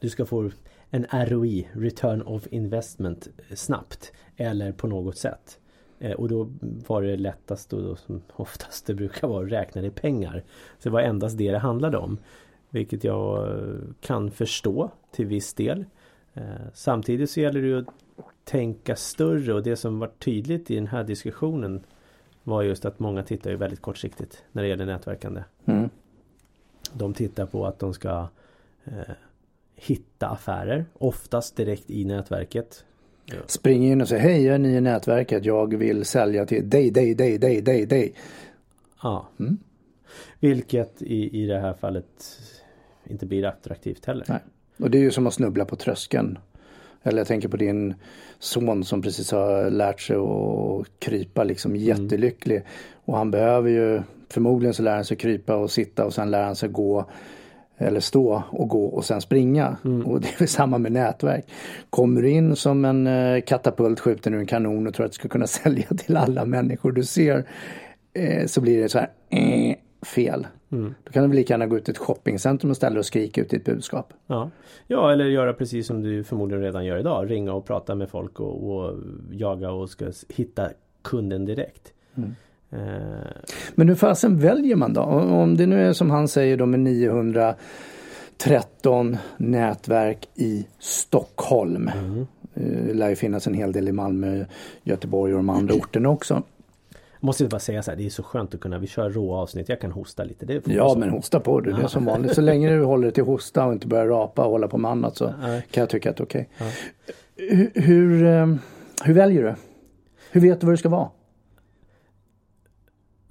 Du 0.00 0.08
ska 0.08 0.26
få 0.26 0.50
en 0.90 1.06
ROI, 1.10 1.68
Return 1.72 2.22
of 2.22 2.46
Investment, 2.50 3.28
eh, 3.48 3.54
snabbt. 3.54 4.12
Eller 4.36 4.72
på 4.72 4.86
något 4.86 5.16
sätt. 5.16 5.58
Eh, 5.98 6.12
och 6.12 6.28
då 6.28 6.48
var 6.88 7.02
det 7.02 7.16
lättast 7.16 7.72
och 7.72 7.82
då, 7.82 7.96
som 7.96 8.22
oftast 8.32 8.86
det 8.86 8.94
brukar 8.94 9.28
vara 9.28 9.44
att 9.44 9.52
räkna 9.52 9.82
i 9.82 9.90
pengar. 9.90 10.44
Så 10.78 10.88
det 10.88 10.92
var 10.92 11.00
endast 11.00 11.38
det 11.38 11.52
det 11.52 11.58
handlade 11.58 11.98
om. 11.98 12.18
Vilket 12.70 13.04
jag 13.04 13.58
kan 14.00 14.30
förstå 14.30 14.90
till 15.12 15.26
viss 15.26 15.54
del. 15.54 15.84
Samtidigt 16.74 17.30
så 17.30 17.40
gäller 17.40 17.62
det 17.62 17.66
ju 17.66 17.78
att 17.78 17.86
tänka 18.44 18.96
större 18.96 19.54
och 19.54 19.62
det 19.62 19.76
som 19.76 19.98
var 19.98 20.10
tydligt 20.18 20.70
i 20.70 20.74
den 20.74 20.86
här 20.86 21.04
diskussionen 21.04 21.84
var 22.44 22.62
just 22.62 22.84
att 22.84 22.98
många 22.98 23.22
tittar 23.22 23.50
ju 23.50 23.56
väldigt 23.56 23.80
kortsiktigt 23.80 24.44
när 24.52 24.62
det 24.62 24.68
gäller 24.68 24.86
nätverkande. 24.86 25.44
Mm. 25.64 25.90
De 26.92 27.14
tittar 27.14 27.46
på 27.46 27.66
att 27.66 27.78
de 27.78 27.94
ska 27.94 28.28
eh, 28.84 29.14
hitta 29.74 30.28
affärer, 30.28 30.84
oftast 30.92 31.56
direkt 31.56 31.90
i 31.90 32.04
nätverket. 32.04 32.84
Ja. 33.24 33.36
Spring 33.46 33.86
in 33.86 34.00
och 34.00 34.08
säg 34.08 34.18
hej 34.18 34.44
jag 34.44 34.54
är 34.54 34.58
ny 34.58 34.76
i 34.76 34.80
nätverket, 34.80 35.44
jag 35.44 35.76
vill 35.76 36.04
sälja 36.04 36.46
till 36.46 36.70
dig, 36.70 36.90
dig, 36.90 37.14
dig, 37.14 37.38
dig, 37.38 37.62
dig, 37.62 37.86
dig. 37.86 38.14
Ja. 39.02 39.28
Mm. 39.40 39.58
Vilket 40.40 41.02
i, 41.02 41.42
i 41.42 41.46
det 41.46 41.58
här 41.58 41.74
fallet 41.74 42.40
inte 43.04 43.26
blir 43.26 43.44
attraktivt 43.44 44.04
heller. 44.04 44.24
Nej. 44.28 44.40
Och 44.78 44.90
det 44.90 44.98
är 44.98 45.02
ju 45.02 45.10
som 45.10 45.26
att 45.26 45.34
snubbla 45.34 45.64
på 45.64 45.76
tröskeln. 45.76 46.38
Eller 47.06 47.18
jag 47.18 47.26
tänker 47.26 47.48
på 47.48 47.56
din 47.56 47.94
son 48.38 48.84
som 48.84 49.02
precis 49.02 49.32
har 49.32 49.70
lärt 49.70 50.00
sig 50.00 50.16
att 50.16 50.86
krypa 50.98 51.44
liksom 51.44 51.70
mm. 51.70 51.82
jättelycklig. 51.82 52.62
Och 53.04 53.16
han 53.16 53.30
behöver 53.30 53.70
ju, 53.70 54.02
förmodligen 54.30 54.74
så 54.74 54.82
lär 54.82 54.94
han 54.94 55.04
sig 55.04 55.16
krypa 55.16 55.56
och 55.56 55.70
sitta 55.70 56.04
och 56.04 56.14
sen 56.14 56.30
lär 56.30 56.42
han 56.42 56.56
sig 56.56 56.68
gå 56.68 57.10
eller 57.78 58.00
stå 58.00 58.42
och 58.50 58.68
gå 58.68 58.84
och 58.84 59.04
sen 59.04 59.20
springa. 59.20 59.76
Mm. 59.84 60.06
Och 60.06 60.20
det 60.20 60.28
är 60.28 60.38
väl 60.38 60.48
samma 60.48 60.78
med 60.78 60.92
nätverk. 60.92 61.44
Kommer 61.90 62.22
du 62.22 62.30
in 62.30 62.56
som 62.56 62.84
en 62.84 63.06
eh, 63.06 63.40
katapult, 63.40 64.00
skjuter 64.00 64.30
ur 64.30 64.38
en 64.38 64.46
kanon 64.46 64.86
och 64.86 64.94
tror 64.94 65.06
att 65.06 65.12
du 65.12 65.16
ska 65.16 65.28
kunna 65.28 65.46
sälja 65.46 65.86
till 65.96 66.16
alla 66.16 66.44
människor 66.44 66.92
du 66.92 67.04
ser. 67.04 67.44
Eh, 68.14 68.46
så 68.46 68.60
blir 68.60 68.82
det 68.82 68.88
så 68.88 68.98
här 68.98 69.08
eh, 69.30 69.75
fel. 70.16 70.46
Mm. 70.72 70.94
Då 71.04 71.12
kan 71.12 71.30
du 71.30 71.36
lika 71.36 71.54
gärna 71.54 71.66
gå 71.66 71.76
ut 71.76 71.84
till 71.84 71.92
ett 71.92 71.98
shoppingcentrum 71.98 72.70
och 72.70 72.76
ställa 72.76 72.98
och 72.98 73.06
skrika 73.06 73.40
ut 73.40 73.50
ditt 73.50 73.64
budskap. 73.64 74.12
Ja. 74.26 74.50
ja, 74.86 75.12
eller 75.12 75.24
göra 75.24 75.52
precis 75.52 75.86
som 75.86 76.02
du 76.02 76.24
förmodligen 76.24 76.62
redan 76.62 76.84
gör 76.84 76.98
idag. 76.98 77.30
Ringa 77.30 77.52
och 77.52 77.66
prata 77.66 77.94
med 77.94 78.10
folk 78.10 78.40
och, 78.40 78.70
och 78.70 78.94
jaga 79.30 79.70
och 79.70 79.90
ska 79.90 80.12
hitta 80.28 80.68
kunden 81.02 81.44
direkt. 81.44 81.92
Mm. 82.14 82.34
Eh. 82.70 82.78
Men 83.74 83.88
hur 83.88 83.94
fasen 83.94 84.38
väljer 84.38 84.76
man 84.76 84.92
då? 84.92 85.02
Om 85.02 85.56
det 85.56 85.66
nu 85.66 85.86
är 85.86 85.92
som 85.92 86.10
han 86.10 86.28
säger 86.28 86.56
då 86.56 86.66
med 86.66 86.80
913 86.80 89.16
nätverk 89.36 90.28
i 90.34 90.66
Stockholm. 90.78 91.88
Mm. 91.88 92.26
Det 92.54 92.94
lär 92.94 93.08
ju 93.08 93.16
finnas 93.16 93.46
en 93.46 93.54
hel 93.54 93.72
del 93.72 93.88
i 93.88 93.92
Malmö, 93.92 94.44
Göteborg 94.82 95.32
och 95.32 95.38
de 95.38 95.50
andra 95.50 95.74
orterna 95.80 96.08
också. 96.08 96.42
Måste 97.20 97.44
bara 97.44 97.58
säga 97.58 97.82
så 97.82 97.90
här, 97.90 97.98
det 97.98 98.06
är 98.06 98.10
så 98.10 98.22
skönt 98.22 98.54
att 98.54 98.60
kunna, 98.60 98.78
vi 98.78 98.86
kör 98.86 99.10
råa 99.10 99.38
avsnitt, 99.38 99.68
jag 99.68 99.80
kan 99.80 99.92
hosta 99.92 100.24
lite. 100.24 100.46
Det 100.46 100.66
ja 100.66 100.94
men 100.98 101.10
hosta 101.10 101.40
på 101.40 101.60
du, 101.60 101.72
det 101.72 101.82
är 101.82 101.86
som 101.86 102.04
vanligt. 102.04 102.34
Så 102.34 102.40
länge 102.40 102.70
du 102.70 102.84
håller 102.84 103.02
dig 103.02 103.12
till 103.12 103.24
hosta 103.24 103.66
och 103.66 103.72
inte 103.72 103.86
börjar 103.86 104.06
rapa 104.06 104.44
och 104.44 104.50
hålla 104.50 104.68
på 104.68 104.78
med 104.78 104.90
annat 104.90 105.16
så 105.16 105.32
Nej. 105.40 105.66
kan 105.70 105.80
jag 105.80 105.90
tycka 105.90 106.10
att 106.10 106.16
det 106.16 106.22
är 106.22 106.26
okej. 106.26 106.48
Okay. 106.54 106.72
Hur, 107.36 107.70
hur, 107.74 108.24
eh, 108.24 108.54
hur 109.04 109.14
väljer 109.14 109.42
du? 109.42 109.54
Hur 110.30 110.40
vet 110.40 110.60
du 110.60 110.66
vad 110.66 110.72
det 110.72 110.78
ska 110.78 110.88
vara? 110.88 111.10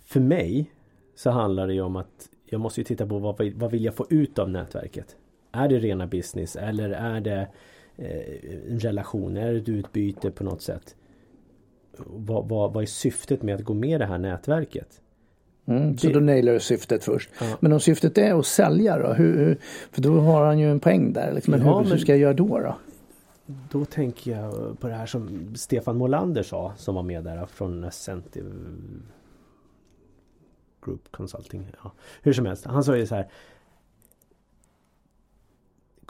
För 0.06 0.20
mig 0.20 0.72
så 1.16 1.30
handlar 1.30 1.68
det 1.68 1.74
ju 1.74 1.82
om 1.82 1.96
att 1.96 2.30
jag 2.46 2.62
måste 2.62 2.80
ju 2.80 2.86
titta 2.86 3.08
på 3.08 3.20
vad, 3.20 3.54
vad 3.56 3.72
vill 3.72 3.86
jag 3.86 3.96
få 3.96 4.06
ut 4.10 4.40
av 4.40 4.50
nätverket? 4.50 5.16
Är 5.52 5.68
det 5.68 5.80
rena 5.80 6.08
business 6.08 6.56
eller 6.56 6.90
är 6.90 7.22
det 7.22 7.48
eh, 7.96 8.72
en 8.72 8.80
relation? 8.80 9.38
Är 9.38 9.54
det 9.54 9.60
ett 9.60 9.70
utbyte 9.70 10.32
på 10.32 10.44
något 10.44 10.62
sätt? 10.62 10.96
Vad, 12.06 12.48
vad, 12.48 12.74
vad 12.74 12.84
är 12.84 12.88
syftet 12.88 13.42
med 13.42 13.56
att 13.56 13.64
gå 13.64 13.74
med 13.74 13.90
i 13.90 13.98
det 13.98 14.06
här 14.06 14.18
nätverket? 14.18 15.02
Mm, 15.66 15.98
så 15.98 16.08
det... 16.08 16.14
då 16.14 16.20
nailar 16.20 16.54
du 16.54 16.60
syftet 16.60 17.04
först. 17.04 17.30
Ja. 17.40 17.58
Men 17.60 17.74
om 17.74 17.80
syftet 17.80 18.18
är 18.18 18.40
att 18.40 18.46
sälja 18.46 18.98
då? 18.98 19.14
Hur, 19.14 19.38
hur, 19.38 19.58
för 19.92 20.02
då 20.02 20.20
har 20.20 20.46
han 20.46 20.60
ju 20.60 20.72
en 20.72 20.80
poäng 20.80 21.14
där. 21.14 21.32
Liksom. 21.34 21.52
Men, 21.52 21.62
ja, 21.62 21.74
hur, 21.78 21.82
men 21.82 21.92
hur 21.92 21.98
ska 21.98 22.12
jag 22.12 22.20
göra 22.20 22.34
då, 22.34 22.60
då? 22.60 22.76
Då 23.72 23.86
tänker 23.86 24.32
jag 24.32 24.80
på 24.80 24.88
det 24.88 24.94
här 24.94 25.06
som 25.06 25.56
Stefan 25.56 25.98
Molander 25.98 26.44
sa 26.44 26.74
som 26.78 26.96
var 26.96 27.04
med 27.04 27.24
där 27.24 27.46
från 27.46 27.84
Ascentive 27.84 28.52
Group 30.86 31.12
Consulting. 31.12 31.68
Ja. 31.84 31.92
Hur 32.22 32.34
som 32.34 32.46
helst, 32.46 32.66
han 32.66 32.84
sa 32.84 32.98
ju 32.98 33.08
så 33.08 33.16
här 33.16 33.28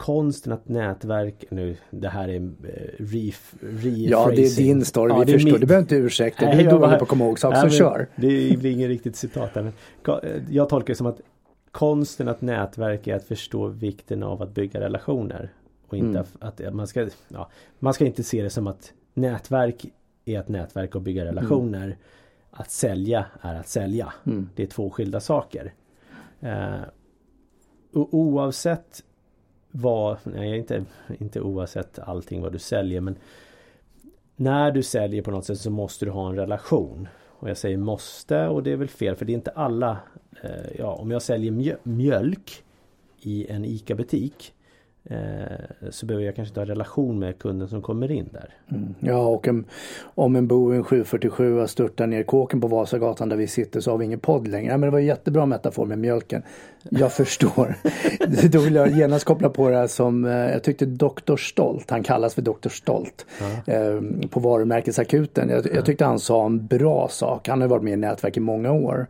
konsten 0.06 0.52
att 0.52 0.68
nätverk, 0.68 1.44
nu 1.50 1.76
det 1.90 2.08
här 2.08 2.28
är 2.28 2.40
uh, 2.40 2.52
ref, 2.98 3.54
Ja 4.08 4.30
det 4.30 4.46
är 4.46 4.56
din 4.56 4.84
story, 4.84 5.12
ja, 5.12 5.24
vi 5.26 5.32
förstår, 5.32 5.50
min... 5.50 5.60
du 5.60 5.66
behöver 5.66 5.82
inte 5.82 5.96
ursäkta, 5.96 6.44
du 6.44 6.60
är 6.60 6.70
dålig 6.70 6.98
på 6.98 7.04
att 7.04 7.08
komma 7.08 7.24
ihåg 7.24 7.38
saker, 7.38 7.68
så 7.68 7.76
kör. 7.76 8.08
Det 8.16 8.58
blir 8.58 8.66
inget 8.66 8.88
riktigt 8.88 9.16
citat 9.16 9.54
där, 9.54 9.62
men 9.62 9.72
jag 10.50 10.68
tolkar 10.68 10.86
det 10.86 10.96
som 10.96 11.06
att 11.06 11.20
konsten 11.70 12.28
att 12.28 12.40
nätverka 12.40 13.12
är 13.12 13.16
att 13.16 13.24
förstå 13.24 13.66
vikten 13.66 14.22
av 14.22 14.42
att 14.42 14.54
bygga 14.54 14.80
relationer. 14.80 15.52
Och 15.88 15.96
inte 15.96 16.18
mm. 16.18 16.26
att, 16.40 16.74
man 16.74 16.86
ska, 16.86 17.08
ja, 17.28 17.50
man 17.78 17.94
ska 17.94 18.06
inte 18.06 18.22
se 18.22 18.42
det 18.42 18.50
som 18.50 18.66
att 18.66 18.92
nätverk 19.14 19.86
är 20.24 20.38
att 20.38 20.48
nätverka 20.48 20.98
och 20.98 21.02
bygga 21.02 21.24
relationer. 21.24 21.84
Mm. 21.84 21.98
Att 22.50 22.70
sälja 22.70 23.26
är 23.40 23.54
att 23.54 23.68
sälja. 23.68 24.12
Mm. 24.26 24.48
Det 24.54 24.62
är 24.62 24.66
två 24.66 24.90
skilda 24.90 25.20
saker. 25.20 25.72
Uh, 26.42 26.82
och 27.92 28.14
oavsett 28.14 29.02
vad, 29.80 30.16
nej 30.22 30.58
inte, 30.58 30.84
inte 31.18 31.40
oavsett 31.40 31.98
allting 31.98 32.42
vad 32.42 32.52
du 32.52 32.58
säljer 32.58 33.00
men 33.00 33.16
när 34.36 34.70
du 34.70 34.82
säljer 34.82 35.22
på 35.22 35.30
något 35.30 35.44
sätt 35.44 35.60
så 35.60 35.70
måste 35.70 36.04
du 36.04 36.10
ha 36.10 36.28
en 36.28 36.36
relation. 36.36 37.08
Och 37.38 37.50
jag 37.50 37.56
säger 37.56 37.76
måste 37.76 38.46
och 38.46 38.62
det 38.62 38.72
är 38.72 38.76
väl 38.76 38.88
fel 38.88 39.16
för 39.16 39.24
det 39.24 39.32
är 39.32 39.34
inte 39.34 39.50
alla 39.50 39.98
eh, 40.42 40.78
Ja 40.78 40.92
om 40.92 41.10
jag 41.10 41.22
säljer 41.22 41.78
mjölk 41.82 42.64
i 43.20 43.46
en 43.50 43.64
ICA 43.64 43.94
butik 43.94 44.52
så 45.90 46.06
behöver 46.06 46.26
jag 46.26 46.36
kanske 46.36 46.50
inte 46.50 46.60
ha 46.60 46.66
relation 46.66 47.18
med 47.18 47.38
kunden 47.38 47.68
som 47.68 47.82
kommer 47.82 48.10
in 48.10 48.28
där. 48.32 48.50
Mm. 48.68 48.94
Ja 49.00 49.26
och 49.26 49.48
en, 49.48 49.64
om 50.14 50.36
en 50.36 50.46
Boeing 50.46 50.84
747 50.84 51.58
har 51.58 51.66
störtat 51.66 52.08
ner 52.08 52.22
kåken 52.22 52.60
på 52.60 52.68
Vasagatan 52.68 53.28
där 53.28 53.36
vi 53.36 53.46
sitter 53.46 53.80
så 53.80 53.90
har 53.90 53.98
vi 53.98 54.04
ingen 54.04 54.18
podd 54.18 54.48
längre. 54.48 54.72
Ja, 54.72 54.76
men 54.76 54.86
det 54.86 54.90
var 54.90 54.98
en 54.98 55.06
jättebra 55.06 55.46
metafor 55.46 55.86
med 55.86 55.98
mjölken. 55.98 56.42
Jag 56.90 57.12
förstår. 57.16 57.74
Då 58.48 58.58
vill 58.58 58.74
jag 58.74 58.90
genast 58.90 59.24
koppla 59.24 59.48
på 59.48 59.68
det 59.70 59.76
här 59.76 59.86
som 59.86 60.24
eh, 60.24 60.32
jag 60.32 60.62
tyckte 60.62 60.86
Dr. 60.86 61.36
Stolt, 61.36 61.90
han 61.90 62.02
kallas 62.02 62.34
för 62.34 62.42
Dr. 62.42 62.68
Stolt 62.68 63.26
eh, 63.66 64.00
på 64.30 64.40
varumärkesakuten. 64.40 65.48
Jag, 65.48 65.66
jag 65.74 65.84
tyckte 65.84 66.04
han 66.04 66.18
sa 66.18 66.46
en 66.46 66.66
bra 66.66 67.08
sak. 67.08 67.48
Han 67.48 67.60
har 67.60 67.68
varit 67.68 67.82
med 67.82 67.92
i 67.92 67.96
nätverk 67.96 68.36
i 68.36 68.40
många 68.40 68.72
år. 68.72 69.06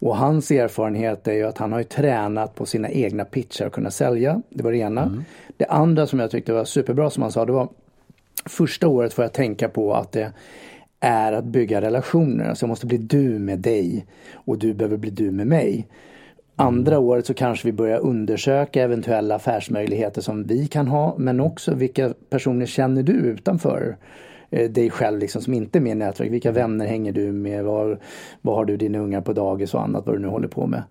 Och 0.00 0.16
hans 0.16 0.50
erfarenhet 0.50 1.28
är 1.28 1.32
ju 1.32 1.44
att 1.44 1.58
han 1.58 1.72
har 1.72 1.82
tränat 1.82 2.54
på 2.54 2.66
sina 2.66 2.90
egna 2.90 3.24
pitchar 3.24 3.66
och 3.66 3.72
kunna 3.72 3.90
sälja. 3.90 4.42
Det 4.48 4.62
var 4.62 4.72
det 4.72 4.78
ena. 4.78 5.02
Mm. 5.02 5.24
Det 5.56 5.66
andra 5.66 6.06
som 6.06 6.18
jag 6.18 6.30
tyckte 6.30 6.52
var 6.52 6.64
superbra 6.64 7.10
som 7.10 7.22
han 7.22 7.32
sa, 7.32 7.44
det 7.44 7.52
var 7.52 7.68
första 8.46 8.88
året 8.88 9.12
får 9.12 9.24
jag 9.24 9.32
tänka 9.32 9.68
på 9.68 9.94
att 9.94 10.12
det 10.12 10.32
är 11.00 11.32
att 11.32 11.44
bygga 11.44 11.80
relationer. 11.80 12.48
Alltså 12.48 12.64
jag 12.64 12.68
måste 12.68 12.86
bli 12.86 12.98
du 12.98 13.38
med 13.38 13.58
dig 13.58 14.06
och 14.34 14.58
du 14.58 14.74
behöver 14.74 14.96
bli 14.96 15.10
du 15.10 15.30
med 15.30 15.46
mig. 15.46 15.86
Andra 16.56 16.96
mm. 16.96 17.08
året 17.08 17.26
så 17.26 17.34
kanske 17.34 17.68
vi 17.68 17.72
börjar 17.72 17.98
undersöka 17.98 18.82
eventuella 18.82 19.34
affärsmöjligheter 19.34 20.20
som 20.20 20.44
vi 20.44 20.66
kan 20.66 20.88
ha 20.88 21.14
men 21.18 21.40
också 21.40 21.74
vilka 21.74 22.14
personer 22.30 22.66
känner 22.66 23.02
du 23.02 23.12
utanför 23.12 23.96
dig 24.50 24.90
själv 24.90 25.18
liksom 25.18 25.42
som 25.42 25.54
inte 25.54 25.78
är 25.78 25.80
med 25.80 25.92
i 25.92 25.94
nätverk. 25.94 26.30
Vilka 26.30 26.52
vänner 26.52 26.86
hänger 26.86 27.12
du 27.12 27.32
med? 27.32 27.64
Var, 27.64 27.98
var 28.42 28.54
har 28.54 28.64
du 28.64 28.76
dina 28.76 28.98
ungar 28.98 29.20
på 29.20 29.32
dagis 29.32 29.74
och 29.74 29.82
annat 29.82 30.06
vad 30.06 30.14
du 30.14 30.18
nu 30.18 30.28
håller 30.28 30.48
på 30.48 30.66
med. 30.66 30.82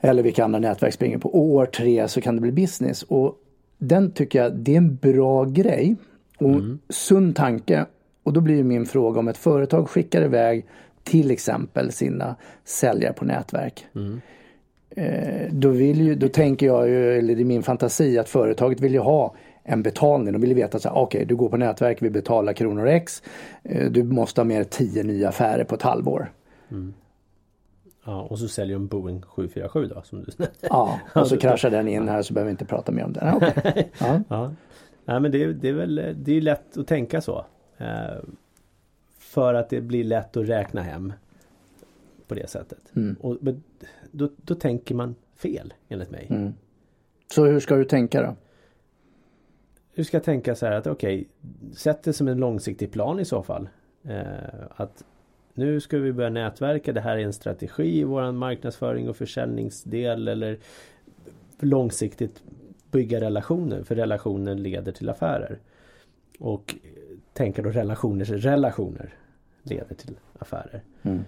Eller 0.00 0.22
vilka 0.22 0.44
andra 0.44 0.58
nätverk 0.58 0.94
springer 0.94 1.18
på. 1.18 1.28
Och 1.28 1.44
år 1.44 1.66
tre 1.66 2.08
så 2.08 2.20
kan 2.20 2.34
det 2.34 2.40
bli 2.40 2.52
business. 2.52 3.02
Och 3.02 3.34
den 3.78 4.10
tycker 4.10 4.42
jag, 4.42 4.56
det 4.56 4.72
är 4.72 4.78
en 4.78 4.96
bra 4.96 5.44
grej. 5.44 5.96
Och 6.38 6.48
mm. 6.48 6.78
sund 6.88 7.36
tanke. 7.36 7.86
Och 8.22 8.32
då 8.32 8.40
blir 8.40 8.64
min 8.64 8.86
fråga 8.86 9.20
om 9.20 9.28
ett 9.28 9.36
företag 9.36 9.88
skickar 9.88 10.22
iväg 10.22 10.66
till 11.02 11.30
exempel 11.30 11.92
sina 11.92 12.36
säljare 12.64 13.12
på 13.12 13.24
nätverk. 13.24 13.86
Mm. 13.94 14.20
Eh, 14.90 15.52
då, 15.52 15.68
vill 15.68 16.00
ju, 16.00 16.14
då 16.14 16.28
tänker 16.28 16.66
jag 16.66 16.88
ju, 16.88 17.18
eller 17.18 17.34
det 17.34 17.42
är 17.42 17.44
min 17.44 17.62
fantasi, 17.62 18.18
att 18.18 18.28
företaget 18.28 18.80
vill 18.80 18.92
ju 18.92 18.98
ha 18.98 19.34
en 19.68 19.82
betalning. 19.82 20.32
De 20.32 20.40
vill 20.40 20.54
veta 20.54 20.76
att 20.76 20.86
okej, 20.86 21.02
okay, 21.02 21.24
du 21.24 21.36
går 21.36 21.48
på 21.48 21.56
nätverk, 21.56 22.02
vi 22.02 22.10
betalar 22.10 22.52
kronor 22.52 22.86
X. 22.86 23.22
Eh, 23.62 23.90
du 23.90 24.02
måste 24.02 24.40
ha 24.40 24.44
med 24.44 24.70
tio 24.70 25.02
nya 25.02 25.28
affärer 25.28 25.64
på 25.64 25.74
ett 25.74 25.82
halvår. 25.82 26.32
Mm. 26.70 26.94
Ja, 28.04 28.22
och 28.22 28.38
så 28.38 28.48
säljer 28.48 28.76
de 28.76 28.86
Boeing 28.86 29.22
747 29.22 29.86
då 29.86 30.02
som 30.02 30.24
du 30.24 30.46
Ja, 30.60 31.00
och 31.14 31.26
så 31.26 31.36
kraschar 31.36 31.70
den 31.70 31.88
in 31.88 32.08
här 32.08 32.22
så 32.22 32.34
behöver 32.34 32.48
vi 32.48 32.50
inte 32.50 32.64
prata 32.64 32.92
mer 32.92 33.04
om 33.04 33.12
den. 33.12 33.34
Okay. 33.34 33.84
Ja. 33.98 34.20
ja. 34.28 34.52
Nej 35.04 35.20
men 35.20 35.30
det, 35.32 35.52
det 35.52 35.68
är 35.68 35.72
väl 35.72 36.14
det 36.16 36.36
är 36.36 36.40
lätt 36.40 36.76
att 36.76 36.86
tänka 36.86 37.20
så. 37.20 37.44
Eh, 37.78 37.86
för 39.18 39.54
att 39.54 39.70
det 39.70 39.80
blir 39.80 40.04
lätt 40.04 40.36
att 40.36 40.48
räkna 40.48 40.82
hem 40.82 41.12
på 42.28 42.34
det 42.34 42.50
sättet. 42.50 42.96
Mm. 42.96 43.16
Och, 43.20 43.36
då, 44.10 44.28
då 44.36 44.54
tänker 44.54 44.94
man 44.94 45.14
fel 45.36 45.74
enligt 45.88 46.10
mig. 46.10 46.26
Mm. 46.30 46.52
Så 47.34 47.44
hur 47.44 47.60
ska 47.60 47.76
du 47.76 47.84
tänka 47.84 48.22
då? 48.22 48.36
Du 49.98 50.04
ska 50.04 50.20
tänka 50.20 50.54
så 50.54 50.66
här 50.66 50.72
att 50.72 50.86
okej, 50.86 51.16
okay, 51.16 51.74
sätt 51.74 52.02
det 52.02 52.12
som 52.12 52.28
en 52.28 52.38
långsiktig 52.38 52.92
plan 52.92 53.20
i 53.20 53.24
så 53.24 53.42
fall. 53.42 53.68
Eh, 54.04 54.22
att 54.76 55.04
nu 55.54 55.80
ska 55.80 55.98
vi 55.98 56.12
börja 56.12 56.30
nätverka, 56.30 56.92
det 56.92 57.00
här 57.00 57.16
är 57.16 57.24
en 57.24 57.32
strategi 57.32 58.00
i 58.00 58.04
våran 58.04 58.36
marknadsföring 58.36 59.08
och 59.08 59.16
försäljningsdel 59.16 60.28
eller 60.28 60.58
långsiktigt 61.58 62.42
bygga 62.90 63.20
relationer, 63.20 63.82
för 63.82 63.94
relationer 63.94 64.54
leder 64.54 64.92
till 64.92 65.08
affärer. 65.08 65.58
Och 66.38 66.74
tänka 67.32 67.62
då 67.62 67.70
relationers 67.70 68.30
relationer 68.30 69.14
leder 69.62 69.94
till 69.94 70.16
affärer. 70.38 70.82
Mm. 71.02 71.24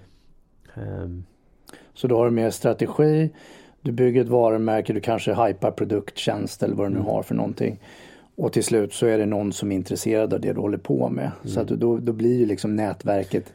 Um. 0.74 1.24
Så 1.94 2.06
då 2.06 2.16
har 2.16 2.24
du 2.24 2.30
med 2.30 2.54
strategi, 2.54 3.30
du 3.80 3.92
bygger 3.92 4.20
ett 4.20 4.28
varumärke, 4.28 4.92
du 4.92 5.00
kanske 5.00 5.46
hypar 5.46 5.70
produkt, 5.70 6.18
tjänst 6.18 6.62
eller 6.62 6.74
vad 6.74 6.86
du 6.86 6.90
nu 6.90 7.00
mm. 7.00 7.06
har 7.06 7.22
för 7.22 7.34
någonting. 7.34 7.80
Och 8.36 8.52
till 8.52 8.64
slut 8.64 8.92
så 8.92 9.06
är 9.06 9.18
det 9.18 9.26
någon 9.26 9.52
som 9.52 9.72
är 9.72 9.76
intresserad 9.76 10.34
av 10.34 10.40
det 10.40 10.52
du 10.52 10.60
håller 10.60 10.78
på 10.78 11.08
med. 11.08 11.30
Mm. 11.42 11.54
Så 11.54 11.60
att 11.60 11.68
då, 11.68 11.98
då 11.98 12.12
blir 12.12 12.38
ju 12.38 12.46
liksom 12.46 12.76
nätverket 12.76 13.52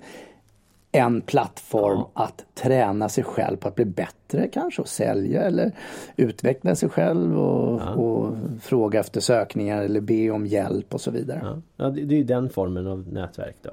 en 0.96 1.22
plattform 1.22 1.98
ja. 1.98 2.10
att 2.14 2.46
träna 2.54 3.10
sig 3.10 3.24
själv 3.24 3.58
på 3.58 3.68
att 3.68 3.76
bli 3.76 3.86
bättre 3.86 4.48
kanske 4.48 4.82
och 4.82 4.88
sälja 4.88 5.42
eller 5.42 5.72
utveckla 6.16 6.76
sig 6.76 6.90
själv 6.90 7.40
och, 7.40 7.82
ja. 7.82 7.94
och 7.94 8.36
fråga 8.62 9.00
efter 9.00 9.22
sökningar 9.22 9.84
eller 9.84 10.02
be 10.02 10.32
om 10.32 10.46
hjälp 10.46 10.94
och 10.94 11.02
så 11.02 11.12
vidare. 11.12 11.40
Ja, 11.44 11.62
ja 11.76 11.90
det, 11.90 12.20
är 12.20 12.24
den 12.24 12.50
formen 12.50 12.88
av 12.88 13.14
nätverk 13.14 13.56
då. 13.62 13.72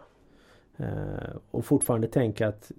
Eh, 0.76 1.36
och 1.50 1.64
fortfarande 1.64 2.08
tänka 2.08 2.48
att 2.48 2.72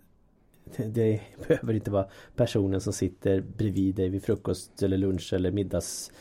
det, 0.78 0.84
det 0.84 1.22
behöver 1.48 1.74
inte 1.74 1.92
vara 1.92 2.06
personen 2.36 2.82
som 2.82 2.94
sitter 2.94 3.44
bredvid 3.58 3.96
dig 3.96 4.10
vid 4.10 4.24
frukost 4.24 4.84
eller 4.84 4.98
lunch 4.98 5.34
eller 5.34 5.52
middags 5.52 6.12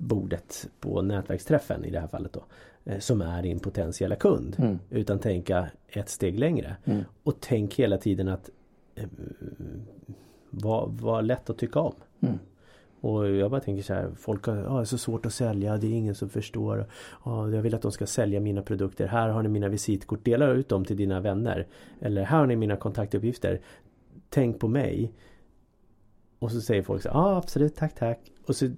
bordet 0.00 0.68
på 0.80 1.02
nätverksträffen 1.02 1.84
i 1.84 1.90
det 1.90 2.00
här 2.00 2.06
fallet 2.06 2.32
då. 2.32 2.44
Eh, 2.84 2.98
som 2.98 3.22
är 3.22 3.42
din 3.42 3.60
potentiella 3.60 4.16
kund. 4.16 4.56
Mm. 4.58 4.78
Utan 4.90 5.18
tänka 5.18 5.68
ett 5.88 6.08
steg 6.08 6.38
längre. 6.38 6.76
Mm. 6.84 7.04
Och 7.22 7.34
tänk 7.40 7.74
hela 7.74 7.98
tiden 7.98 8.28
att 8.28 8.50
eh, 8.94 9.08
var, 10.50 10.86
var 10.88 11.22
lätt 11.22 11.50
att 11.50 11.58
tycka 11.58 11.80
om. 11.80 11.94
Mm. 12.20 12.38
Och 13.00 13.30
jag 13.30 13.50
bara 13.50 13.60
tänker 13.60 13.82
så 13.82 13.94
här, 13.94 14.10
folk 14.16 14.46
har 14.46 14.56
ah, 14.56 14.74
det 14.74 14.80
är 14.80 14.84
så 14.84 14.98
svårt 14.98 15.26
att 15.26 15.32
sälja, 15.32 15.76
det 15.76 15.86
är 15.86 15.92
ingen 15.92 16.14
som 16.14 16.28
förstår. 16.28 16.86
Ah, 17.22 17.48
jag 17.48 17.62
vill 17.62 17.74
att 17.74 17.82
de 17.82 17.92
ska 17.92 18.06
sälja 18.06 18.40
mina 18.40 18.62
produkter. 18.62 19.06
Här 19.06 19.28
har 19.28 19.42
ni 19.42 19.48
mina 19.48 19.68
visitkort, 19.68 20.24
dela 20.24 20.50
ut 20.50 20.68
dem 20.68 20.84
till 20.84 20.96
dina 20.96 21.20
vänner. 21.20 21.66
Eller 22.00 22.22
här 22.22 22.38
har 22.38 22.46
ni 22.46 22.56
mina 22.56 22.76
kontaktuppgifter. 22.76 23.60
Tänk 24.28 24.60
på 24.60 24.68
mig. 24.68 25.12
Och 26.38 26.52
så 26.52 26.60
säger 26.60 26.82
folk 26.82 27.02
så 27.02 27.08
ja 27.08 27.14
ah, 27.14 27.36
absolut, 27.36 27.76
tack 27.76 27.94
tack. 27.94 28.18
Och 28.46 28.56
så 28.56 28.68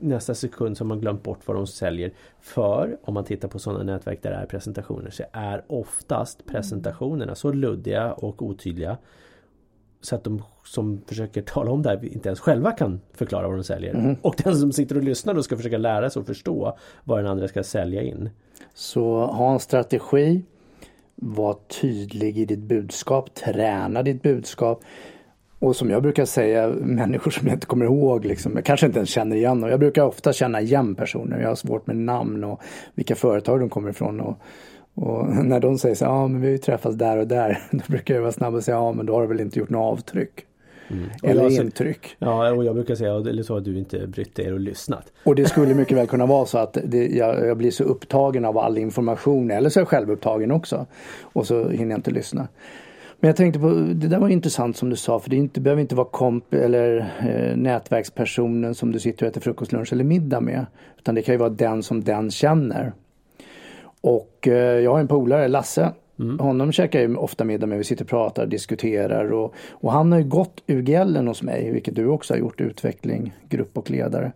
nästa 0.00 0.34
sekund 0.34 0.76
så 0.76 0.84
har 0.84 0.88
man 0.88 1.00
glömt 1.00 1.22
bort 1.22 1.40
vad 1.44 1.56
de 1.56 1.66
säljer. 1.66 2.12
För 2.40 2.98
om 3.02 3.14
man 3.14 3.24
tittar 3.24 3.48
på 3.48 3.58
sådana 3.58 3.84
nätverk 3.84 4.22
där 4.22 4.30
det 4.30 4.36
är 4.36 4.46
presentationer 4.46 5.10
så 5.10 5.22
är 5.32 5.64
oftast 5.66 6.46
presentationerna 6.46 7.34
så 7.34 7.52
luddiga 7.52 8.12
och 8.12 8.42
otydliga 8.42 8.98
så 10.00 10.14
att 10.14 10.24
de 10.24 10.42
som 10.64 11.02
försöker 11.06 11.42
tala 11.42 11.70
om 11.70 11.82
det 11.82 11.88
här 11.88 12.04
inte 12.04 12.28
ens 12.28 12.40
själva 12.40 12.72
kan 12.72 13.00
förklara 13.12 13.48
vad 13.48 13.56
de 13.56 13.64
säljer. 13.64 13.94
Mm. 13.94 14.16
Och 14.22 14.34
den 14.44 14.56
som 14.56 14.72
sitter 14.72 14.96
och 14.96 15.02
lyssnar 15.02 15.34
då 15.34 15.42
ska 15.42 15.56
försöka 15.56 15.78
lära 15.78 16.10
sig 16.10 16.20
och 16.20 16.26
förstå 16.26 16.78
vad 17.04 17.18
den 17.18 17.26
andra 17.26 17.48
ska 17.48 17.62
sälja 17.62 18.02
in. 18.02 18.30
Så 18.74 19.26
ha 19.26 19.52
en 19.52 19.60
strategi. 19.60 20.42
Var 21.14 21.56
tydlig 21.80 22.38
i 22.38 22.44
ditt 22.44 22.58
budskap. 22.58 23.34
Träna 23.34 24.02
ditt 24.02 24.22
budskap. 24.22 24.84
Och 25.58 25.76
som 25.76 25.90
jag 25.90 26.02
brukar 26.02 26.24
säga, 26.24 26.68
människor 26.68 27.30
som 27.30 27.46
jag 27.46 27.56
inte 27.56 27.66
kommer 27.66 27.84
ihåg, 27.84 28.24
liksom, 28.24 28.52
jag 28.54 28.64
kanske 28.64 28.86
inte 28.86 28.98
ens 28.98 29.10
känner 29.10 29.36
igen 29.36 29.64
och 29.64 29.70
Jag 29.70 29.80
brukar 29.80 30.02
ofta 30.02 30.32
känna 30.32 30.60
igen 30.60 30.94
personer. 30.94 31.40
Jag 31.40 31.48
har 31.48 31.54
svårt 31.54 31.86
med 31.86 31.96
namn 31.96 32.44
och 32.44 32.60
vilka 32.94 33.14
företag 33.14 33.60
de 33.60 33.68
kommer 33.68 33.90
ifrån. 33.90 34.20
Och, 34.20 34.38
och 34.94 35.28
när 35.44 35.60
de 35.60 35.78
säger 35.78 35.94
så 35.94 36.04
ja 36.04 36.28
men 36.28 36.40
vi 36.40 36.46
har 36.46 36.52
ju 36.52 36.58
träffats 36.58 36.96
där 36.96 37.16
och 37.16 37.26
där. 37.26 37.62
Då 37.70 37.82
brukar 37.86 38.14
jag 38.14 38.20
vara 38.20 38.32
snabb 38.32 38.54
och 38.54 38.64
säga, 38.64 38.76
ja 38.76 38.92
men 38.92 39.06
då 39.06 39.14
har 39.14 39.22
du 39.22 39.28
väl 39.28 39.40
inte 39.40 39.58
gjort 39.58 39.70
något 39.70 39.98
avtryck. 39.98 40.44
Mm. 40.90 41.10
Eller 41.22 41.42
jag, 41.42 41.52
intryck. 41.52 42.16
Ja, 42.18 42.52
och 42.52 42.64
jag 42.64 42.74
brukar 42.74 42.94
säga, 42.94 43.14
eller 43.14 43.42
så 43.42 43.54
har 43.54 43.60
du 43.60 43.78
inte 43.78 44.06
brytt 44.06 44.34
dig 44.34 44.52
och 44.52 44.60
lyssnat. 44.60 45.12
Och 45.24 45.34
det 45.34 45.44
skulle 45.44 45.74
mycket 45.74 45.96
väl 45.96 46.06
kunna 46.06 46.26
vara 46.26 46.46
så 46.46 46.58
att 46.58 46.78
det, 46.84 47.06
jag, 47.06 47.46
jag, 47.46 47.56
blir 47.56 47.70
så 47.70 47.84
upptagen 47.84 48.44
av 48.44 48.58
all 48.58 48.78
information, 48.78 49.50
eller 49.50 49.70
så 49.70 49.78
är 49.78 49.80
jag 49.80 49.88
självupptagen 49.88 50.50
också. 50.50 50.86
Och 51.20 51.46
så 51.46 51.68
hinner 51.68 51.90
jag 51.90 51.98
inte 51.98 52.10
lyssna. 52.10 52.48
Men 53.20 53.28
jag 53.28 53.36
tänkte 53.36 53.60
på, 53.60 53.68
det 53.70 54.08
där 54.08 54.18
var 54.18 54.28
intressant 54.28 54.76
som 54.76 54.90
du 54.90 54.96
sa 54.96 55.18
för 55.18 55.30
det 55.30 55.36
inte, 55.36 55.60
behöver 55.60 55.82
inte 55.82 55.94
vara 55.94 56.08
komp 56.10 56.54
eller 56.54 56.96
eh, 57.20 57.56
nätverkspersonen 57.56 58.74
som 58.74 58.92
du 58.92 59.00
sitter 59.00 59.26
och 59.26 59.30
äter 59.30 59.40
frukost, 59.40 59.72
lunch 59.72 59.92
eller 59.92 60.04
middag 60.04 60.40
med. 60.40 60.66
Utan 60.98 61.14
det 61.14 61.22
kan 61.22 61.34
ju 61.34 61.38
vara 61.38 61.48
den 61.48 61.82
som 61.82 62.04
den 62.04 62.30
känner. 62.30 62.92
Och 64.00 64.48
eh, 64.48 64.80
jag 64.80 64.92
har 64.92 65.00
en 65.00 65.08
polare, 65.08 65.48
Lasse. 65.48 65.92
Mm. 66.18 66.38
Honom 66.38 66.72
käkar 66.72 67.00
jag 67.00 67.18
ofta 67.18 67.44
middag 67.44 67.66
med. 67.66 67.78
Vi 67.78 67.84
sitter 67.84 68.04
och 68.04 68.10
pratar 68.10 68.42
och 68.42 68.48
diskuterar. 68.48 69.32
Och, 69.32 69.54
och 69.70 69.92
han 69.92 70.12
har 70.12 70.18
ju 70.18 70.24
gått 70.24 70.62
UGL 70.66 71.16
hos 71.16 71.42
mig, 71.42 71.70
vilket 71.72 71.94
du 71.94 72.06
också 72.06 72.34
har 72.34 72.38
gjort, 72.38 72.60
utveckling, 72.60 73.32
grupp 73.48 73.78
och 73.78 73.90
ledare. 73.90 74.32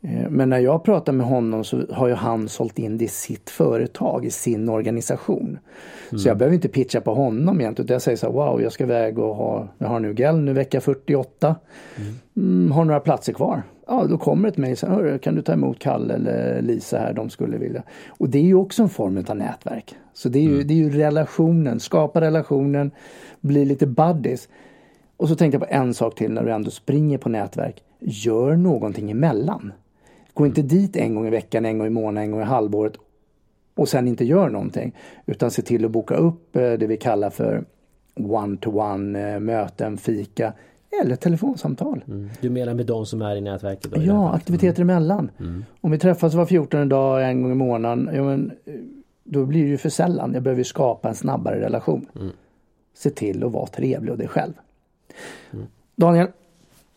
Eh, 0.00 0.30
men 0.30 0.48
när 0.48 0.58
jag 0.58 0.84
pratar 0.84 1.12
med 1.12 1.26
honom 1.26 1.64
så 1.64 1.82
har 1.92 2.08
ju 2.08 2.14
han 2.14 2.48
sålt 2.48 2.78
in 2.78 2.98
det 2.98 3.04
i 3.04 3.08
sitt 3.08 3.50
företag, 3.50 4.24
i 4.24 4.30
sin 4.30 4.68
organisation. 4.68 5.58
Mm. 6.10 6.18
Så 6.18 6.28
jag 6.28 6.38
behöver 6.38 6.54
inte 6.54 6.68
pitcha 6.68 7.00
på 7.00 7.14
honom 7.14 7.60
egentligen. 7.60 7.92
Jag 7.92 8.02
säger 8.02 8.16
så 8.16 8.26
här, 8.26 8.32
wow, 8.32 8.62
jag 8.62 8.72
ska 8.72 8.84
iväg 8.84 9.18
och 9.18 9.34
ha, 9.34 9.68
jag 9.78 9.88
har 9.88 10.00
nu 10.00 10.14
GEL 10.14 10.38
nu 10.38 10.52
vecka 10.52 10.80
48. 10.80 11.56
Mm. 11.96 12.14
Mm, 12.36 12.72
har 12.72 12.84
några 12.84 13.00
platser 13.00 13.32
kvar. 13.32 13.62
Ja, 13.86 14.06
då 14.10 14.18
kommer 14.18 14.48
ett 14.48 14.56
mejl, 14.56 14.76
kan 15.22 15.34
du 15.34 15.42
ta 15.42 15.52
emot 15.52 15.78
Kalle 15.78 16.14
eller 16.14 16.62
Lisa 16.62 16.98
här, 16.98 17.12
de 17.12 17.30
skulle 17.30 17.58
vilja. 17.58 17.82
Och 18.08 18.28
det 18.28 18.38
är 18.38 18.42
ju 18.42 18.54
också 18.54 18.82
en 18.82 18.88
form 18.88 19.24
av 19.28 19.36
nätverk. 19.36 19.94
Så 20.14 20.28
det 20.28 20.38
är 20.38 20.42
ju, 20.42 20.54
mm. 20.54 20.66
det 20.66 20.74
är 20.74 20.78
ju 20.78 20.90
relationen, 20.90 21.80
skapa 21.80 22.20
relationen, 22.20 22.90
bli 23.40 23.64
lite 23.64 23.86
buddies. 23.86 24.48
Och 25.16 25.28
så 25.28 25.34
tänkte 25.34 25.58
jag 25.58 25.68
på 25.68 25.74
en 25.74 25.94
sak 25.94 26.14
till 26.14 26.32
när 26.32 26.44
du 26.44 26.52
ändå 26.52 26.70
springer 26.70 27.18
på 27.18 27.28
nätverk. 27.28 27.82
Gör 28.00 28.56
någonting 28.56 29.10
emellan 29.10 29.72
Gå 30.38 30.46
inte 30.46 30.62
dit 30.62 30.96
en 30.96 31.14
gång 31.14 31.26
i 31.26 31.30
veckan, 31.30 31.64
en 31.64 31.78
gång 31.78 31.86
i 31.86 31.90
månaden, 31.90 32.22
en 32.22 32.30
gång 32.30 32.40
i 32.40 32.44
halvåret 32.44 32.92
och 33.74 33.88
sen 33.88 34.08
inte 34.08 34.24
gör 34.24 34.48
någonting. 34.48 34.94
Utan 35.26 35.50
se 35.50 35.62
till 35.62 35.84
att 35.84 35.90
boka 35.90 36.14
upp 36.14 36.56
eh, 36.56 36.72
det 36.72 36.86
vi 36.86 36.96
kallar 36.96 37.30
för 37.30 37.64
one-to-one 38.14 39.34
eh, 39.34 39.40
möten, 39.40 39.96
fika 39.96 40.52
eller 41.02 41.16
telefonsamtal. 41.16 42.04
Mm. 42.08 42.30
Du 42.40 42.50
menar 42.50 42.74
med 42.74 42.86
de 42.86 43.06
som 43.06 43.22
är 43.22 43.36
i 43.36 43.40
nätverket? 43.40 43.90
Då, 43.90 44.02
ja, 44.02 44.32
aktiviteter 44.32 44.82
mm. 44.82 44.96
emellan. 44.96 45.30
Mm. 45.38 45.64
Om 45.80 45.90
vi 45.90 45.98
träffas 45.98 46.34
var 46.34 46.46
14 46.46 46.88
dag, 46.88 47.30
en 47.30 47.42
gång 47.42 47.52
i 47.52 47.54
månaden, 47.54 48.10
ja, 48.14 48.22
men, 48.22 48.52
eh, 48.64 48.74
då 49.24 49.46
blir 49.46 49.62
det 49.62 49.70
ju 49.70 49.78
för 49.78 49.90
sällan. 49.90 50.34
Jag 50.34 50.42
behöver 50.42 50.62
skapa 50.62 51.08
en 51.08 51.14
snabbare 51.14 51.60
relation. 51.60 52.06
Mm. 52.16 52.30
Se 52.94 53.10
till 53.10 53.44
att 53.44 53.52
vara 53.52 53.66
trevlig 53.66 54.12
och 54.12 54.18
dig 54.18 54.28
själv. 54.28 54.52
Mm. 55.52 55.66
Daniel, 55.96 56.28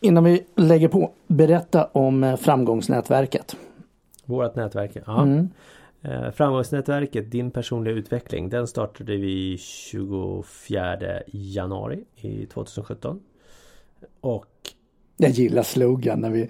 innan 0.02 0.24
vi 0.24 0.44
lägger 0.56 0.88
på, 0.88 1.10
berätta 1.26 1.84
om 1.84 2.24
eh, 2.24 2.36
framgångsnätverket. 2.36 3.56
Vårat 4.24 4.56
nätverk, 4.56 4.96
ja. 5.06 5.22
Mm. 5.22 5.48
Eh, 6.02 6.30
framgångsnätverket, 6.30 7.30
din 7.30 7.50
personliga 7.50 7.94
utveckling, 7.94 8.48
den 8.48 8.66
startade 8.66 9.16
vi 9.16 9.58
24 9.58 11.22
januari 11.26 12.04
i 12.16 12.46
2017. 12.46 13.20
Och 14.20 14.46
jag 15.16 15.30
gillar 15.30 15.62
slogan 15.62 16.20
när 16.20 16.30
vi 16.30 16.48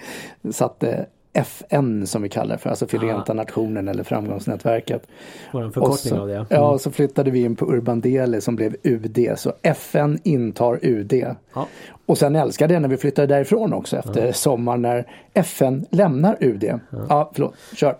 satte 0.52 1.06
FN 1.33 2.07
som 2.07 2.23
vi 2.23 2.29
kallar 2.29 2.55
det 2.55 2.59
för, 2.59 2.71
alltså 2.71 2.87
Förenta 2.87 3.35
Nationen 3.35 3.89
eller 3.89 4.05
Framgångsnätverket. 4.05 5.07
Var 5.53 5.62
en 5.62 5.73
förkortning 5.73 6.15
så, 6.15 6.21
av 6.21 6.29
det? 6.29 6.35
Mm. 6.35 6.47
Ja, 6.49 6.79
så 6.79 6.91
flyttade 6.91 7.31
vi 7.31 7.43
in 7.43 7.57
på 7.57 7.73
Urban 7.73 8.01
Deli 8.01 8.41
som 8.41 8.57
blev 8.57 8.77
UD. 8.83 9.19
Så 9.37 9.53
FN 9.62 10.19
intar 10.23 10.79
UD. 10.83 11.12
Ja. 11.55 11.69
Och 12.07 12.19
sen 12.19 12.37
älskade 12.37 12.75
jag 12.75 12.83
när 12.83 12.89
vi 12.89 12.97
flyttade 12.97 13.35
därifrån 13.35 13.73
också 13.73 13.97
efter 13.97 14.27
ja. 14.27 14.33
sommaren 14.33 14.83
när 14.83 15.07
FN 15.35 15.87
lämnar 15.91 16.37
UD. 16.41 16.65
Ja, 16.65 16.79
ja 17.09 17.31
förlåt, 17.35 17.55
kör. 17.75 17.97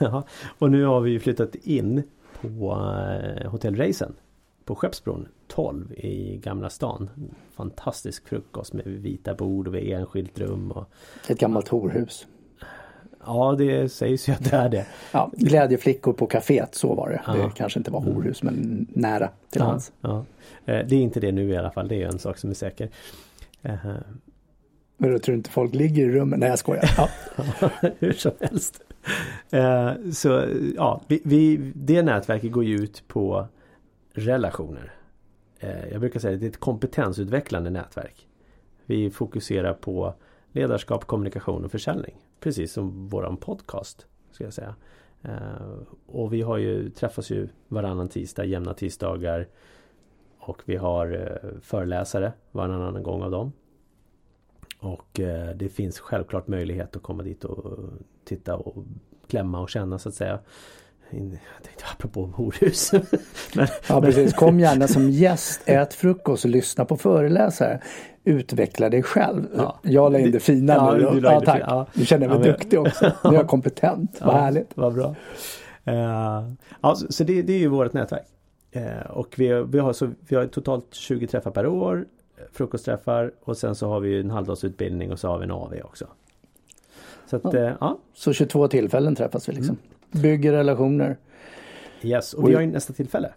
och 0.58 0.70
nu 0.70 0.84
har 0.84 1.00
vi 1.00 1.20
flyttat 1.20 1.54
in 1.54 2.02
på 2.40 2.72
uh, 2.72 3.50
Hotell 3.50 3.76
Reisen 3.76 4.14
på 4.64 4.74
Skeppsbron 4.74 5.28
12 5.48 5.92
i 5.92 6.36
Gamla 6.36 6.70
stan. 6.70 7.10
Fantastisk 7.54 8.28
frukost 8.28 8.72
med 8.72 8.86
vita 8.86 9.34
bord 9.34 9.68
och 9.68 9.76
enskilt 9.76 10.38
rum. 10.38 10.70
Och, 10.70 10.84
Ett 11.28 11.38
gammalt 11.38 11.68
horhus. 11.68 12.26
Ja 13.26 13.54
det 13.58 13.92
sägs 13.92 14.28
ju 14.28 14.32
att 14.32 14.50
det 14.50 14.56
är 14.56 14.68
det. 14.68 14.86
Ja, 15.12 15.30
glädjeflickor 15.32 16.12
på 16.12 16.26
kaféet, 16.26 16.68
så 16.72 16.94
var 16.94 17.08
det. 17.08 17.22
Ja. 17.26 17.32
Det 17.32 17.50
kanske 17.54 17.80
inte 17.80 17.90
var 17.90 18.00
horhus 18.00 18.42
men 18.42 18.86
nära 18.90 19.30
till 19.50 19.60
ja, 19.60 19.64
hands. 19.64 19.92
Ja. 20.00 20.24
Eh, 20.64 20.86
det 20.86 20.96
är 20.96 21.00
inte 21.00 21.20
det 21.20 21.32
nu 21.32 21.48
i 21.48 21.56
alla 21.56 21.70
fall, 21.70 21.88
det 21.88 22.02
är 22.02 22.06
en 22.06 22.18
sak 22.18 22.38
som 22.38 22.50
är 22.50 22.54
säker. 22.54 22.88
Men 25.02 25.12
då 25.12 25.18
tror 25.18 25.32
du 25.32 25.36
inte 25.36 25.50
folk 25.50 25.74
ligger 25.74 26.04
i 26.04 26.10
rummet? 26.10 26.38
Nej 26.38 26.48
jag 26.48 26.58
skojar. 26.58 26.90
Ja. 26.96 27.08
Hur 27.98 28.12
som 28.12 28.32
helst. 28.40 28.82
Eh, 29.50 29.92
så 30.12 30.44
ja, 30.76 31.02
vi, 31.08 31.22
vi, 31.24 31.72
det 31.74 32.02
nätverket 32.02 32.52
går 32.52 32.64
ju 32.64 32.76
ut 32.76 33.04
på 33.08 33.46
relationer. 34.12 34.92
Eh, 35.58 35.88
jag 35.92 36.00
brukar 36.00 36.20
säga 36.20 36.34
att 36.34 36.40
det 36.40 36.46
är 36.46 36.50
ett 36.50 36.60
kompetensutvecklande 36.60 37.70
nätverk. 37.70 38.26
Vi 38.86 39.10
fokuserar 39.10 39.72
på 39.72 40.14
ledarskap, 40.52 41.04
kommunikation 41.04 41.64
och 41.64 41.70
försäljning. 41.70 42.16
Precis 42.40 42.72
som 42.72 43.08
våran 43.08 43.36
podcast. 43.36 44.06
Ska 44.30 44.44
jag 44.44 44.52
säga. 44.52 44.74
Eh, 45.22 45.78
och 46.06 46.32
vi 46.32 46.42
har 46.42 46.58
ju 46.58 46.90
träffas 46.90 47.30
ju 47.30 47.48
varannan 47.68 48.08
tisdag, 48.08 48.44
jämna 48.44 48.74
tisdagar. 48.74 49.48
Och 50.38 50.62
vi 50.64 50.76
har 50.76 51.12
eh, 51.12 51.60
föreläsare 51.60 52.32
varannan 52.50 53.02
gång 53.02 53.22
av 53.22 53.30
dem. 53.30 53.52
Och 54.78 55.20
eh, 55.20 55.56
det 55.56 55.68
finns 55.68 56.00
självklart 56.00 56.48
möjlighet 56.48 56.96
att 56.96 57.02
komma 57.02 57.22
dit 57.22 57.44
och 57.44 57.80
titta 58.24 58.56
och 58.56 58.84
klämma 59.26 59.60
och 59.60 59.70
känna 59.70 59.98
så 59.98 60.08
att 60.08 60.14
säga. 60.14 60.40
Jag 61.12 61.62
tänkte 61.62 61.84
apropå 61.92 62.32
horhus. 62.34 62.92
men, 63.54 63.66
ja 63.88 64.00
precis, 64.00 64.32
kom 64.32 64.60
gärna 64.60 64.88
som 64.88 65.10
gäst, 65.10 65.60
ät 65.64 65.94
frukost 65.94 66.44
och 66.44 66.50
lyssna 66.50 66.84
på 66.84 66.96
föreläsare. 66.96 67.80
Utveckla 68.24 68.88
dig 68.88 69.02
själv. 69.02 69.46
Ja. 69.56 69.78
Jag 69.82 70.12
la 70.12 70.18
in 70.18 70.30
det 70.30 70.40
fina 70.40 70.72
ja, 70.72 70.94
nu. 70.94 71.20
Du, 71.20 71.26
ja, 71.28 71.40
tack. 71.40 71.62
Ja. 71.66 71.86
Nu 71.94 72.04
känner 72.04 72.28
mig 72.28 72.38
ja, 72.38 72.44
duktig 72.44 72.80
också. 72.80 73.12
Nu 73.24 73.30
är 73.30 73.34
jag 73.34 73.48
kompetent. 73.48 74.20
Vad 74.20 74.34
härligt. 74.40 74.70
Vad 74.74 74.94
bra. 74.94 75.14
Uh, 75.88 76.52
ja, 76.80 76.94
så 76.94 77.24
det, 77.24 77.42
det 77.42 77.52
är 77.52 77.58
ju 77.58 77.68
vårt 77.68 77.92
nätverk. 77.92 78.26
Uh, 78.76 79.10
och 79.10 79.34
vi, 79.36 79.64
vi, 79.68 79.78
har 79.78 79.92
så, 79.92 80.10
vi 80.28 80.36
har 80.36 80.46
totalt 80.46 80.94
20 80.94 81.26
träffar 81.26 81.50
per 81.50 81.66
år. 81.66 82.04
Frukostträffar 82.52 83.32
och 83.44 83.56
sen 83.56 83.74
så 83.74 83.88
har 83.88 84.00
vi 84.00 84.20
en 84.20 84.30
halvdagsutbildning 84.30 85.12
och 85.12 85.18
så 85.18 85.28
har 85.28 85.38
vi 85.38 85.44
en 85.44 85.50
AV 85.50 85.74
också. 85.84 86.06
Så, 87.26 87.36
att, 87.36 87.54
uh, 87.54 87.70
ja. 87.80 87.98
så 88.14 88.32
22 88.32 88.68
tillfällen 88.68 89.14
träffas 89.14 89.48
vi 89.48 89.52
liksom. 89.52 89.76
Mm. 89.76 89.91
Bygger 90.12 90.52
relationer. 90.52 91.16
Yes, 92.02 92.34
och 92.34 92.48
vi 92.48 92.54
har 92.54 92.60
ju 92.60 92.66
nästa 92.66 92.92
tillfälle. 92.92 93.32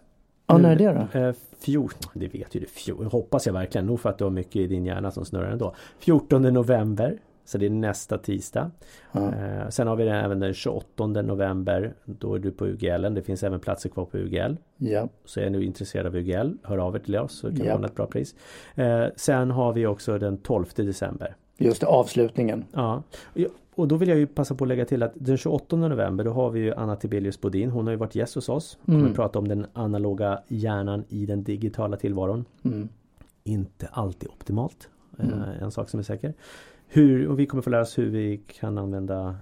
Ja, 0.46 0.58
när 0.58 0.72
är 0.72 0.76
det 0.76 1.08
då? 1.12 1.18
Eh, 1.18 1.34
fjol, 1.60 1.90
det 2.14 2.28
vet 2.28 2.54
ju 2.54 2.60
du, 2.60 2.66
fjol, 2.66 3.06
hoppas 3.06 3.46
jag 3.46 3.52
verkligen. 3.52 3.86
Nog 3.86 4.00
för 4.00 4.10
att 4.10 4.18
du 4.18 4.24
har 4.24 4.30
mycket 4.30 4.56
i 4.56 4.66
din 4.66 4.86
hjärna 4.86 5.10
som 5.10 5.24
snurrar 5.24 5.50
ändå. 5.50 5.74
14 5.98 6.42
november. 6.42 7.18
Så 7.44 7.58
det 7.58 7.66
är 7.66 7.70
nästa 7.70 8.18
tisdag. 8.18 8.70
Eh, 9.12 9.68
sen 9.68 9.86
har 9.86 9.96
vi 9.96 10.08
även 10.08 10.40
den 10.40 10.54
28 10.54 11.06
november. 11.06 11.94
Då 12.04 12.34
är 12.34 12.38
du 12.38 12.50
på 12.50 12.66
UGL. 12.66 13.14
Det 13.14 13.22
finns 13.22 13.42
även 13.42 13.60
platser 13.60 13.88
kvar 13.88 14.04
på 14.04 14.18
UGL. 14.18 14.56
Ja. 14.76 15.08
Så 15.24 15.40
är 15.40 15.50
du 15.50 15.64
intresserad 15.64 16.06
av 16.06 16.16
UGL, 16.16 16.52
hör 16.62 16.78
av 16.78 16.96
er 16.96 16.98
till 16.98 17.16
oss 17.16 17.38
så 17.38 17.46
kan 17.46 17.56
vi 17.56 17.66
ja. 17.66 17.86
ett 17.86 17.94
bra 17.94 18.06
pris. 18.06 18.34
Eh, 18.74 19.04
sen 19.16 19.50
har 19.50 19.72
vi 19.72 19.86
också 19.86 20.18
den 20.18 20.38
12 20.38 20.66
december. 20.76 21.36
Just 21.58 21.80
det, 21.80 21.86
avslutningen. 21.86 22.64
Ja. 22.72 23.02
Och 23.74 23.88
då 23.88 23.96
vill 23.96 24.08
jag 24.08 24.18
ju 24.18 24.26
passa 24.26 24.54
på 24.54 24.64
att 24.64 24.68
lägga 24.68 24.84
till 24.84 25.02
att 25.02 25.12
den 25.14 25.36
28 25.36 25.76
november 25.76 26.24
då 26.24 26.30
har 26.30 26.50
vi 26.50 26.60
ju 26.60 26.74
Anna 26.74 26.96
Tibelius 26.96 27.40
Bodin. 27.40 27.70
Hon 27.70 27.86
har 27.86 27.90
ju 27.90 27.96
varit 27.96 28.14
gäst 28.14 28.34
hos 28.34 28.48
oss. 28.48 28.78
Hon 28.86 29.00
mm. 29.00 29.14
prata 29.14 29.38
om 29.38 29.48
den 29.48 29.66
analoga 29.72 30.40
hjärnan 30.48 31.04
i 31.08 31.26
den 31.26 31.44
digitala 31.44 31.96
tillvaron. 31.96 32.44
Mm. 32.64 32.88
Inte 33.44 33.88
alltid 33.92 34.28
optimalt. 34.28 34.88
Eh, 35.18 35.24
mm. 35.24 35.40
En 35.60 35.70
sak 35.70 35.88
som 35.88 36.00
är 36.00 36.04
säker. 36.04 36.34
Hur, 36.88 37.28
och 37.28 37.38
vi 37.38 37.46
kommer 37.46 37.62
få 37.62 37.70
lära 37.70 37.82
oss 37.82 37.98
hur 37.98 38.10
vi 38.10 38.40
kan 38.46 38.78
använda 38.78 39.36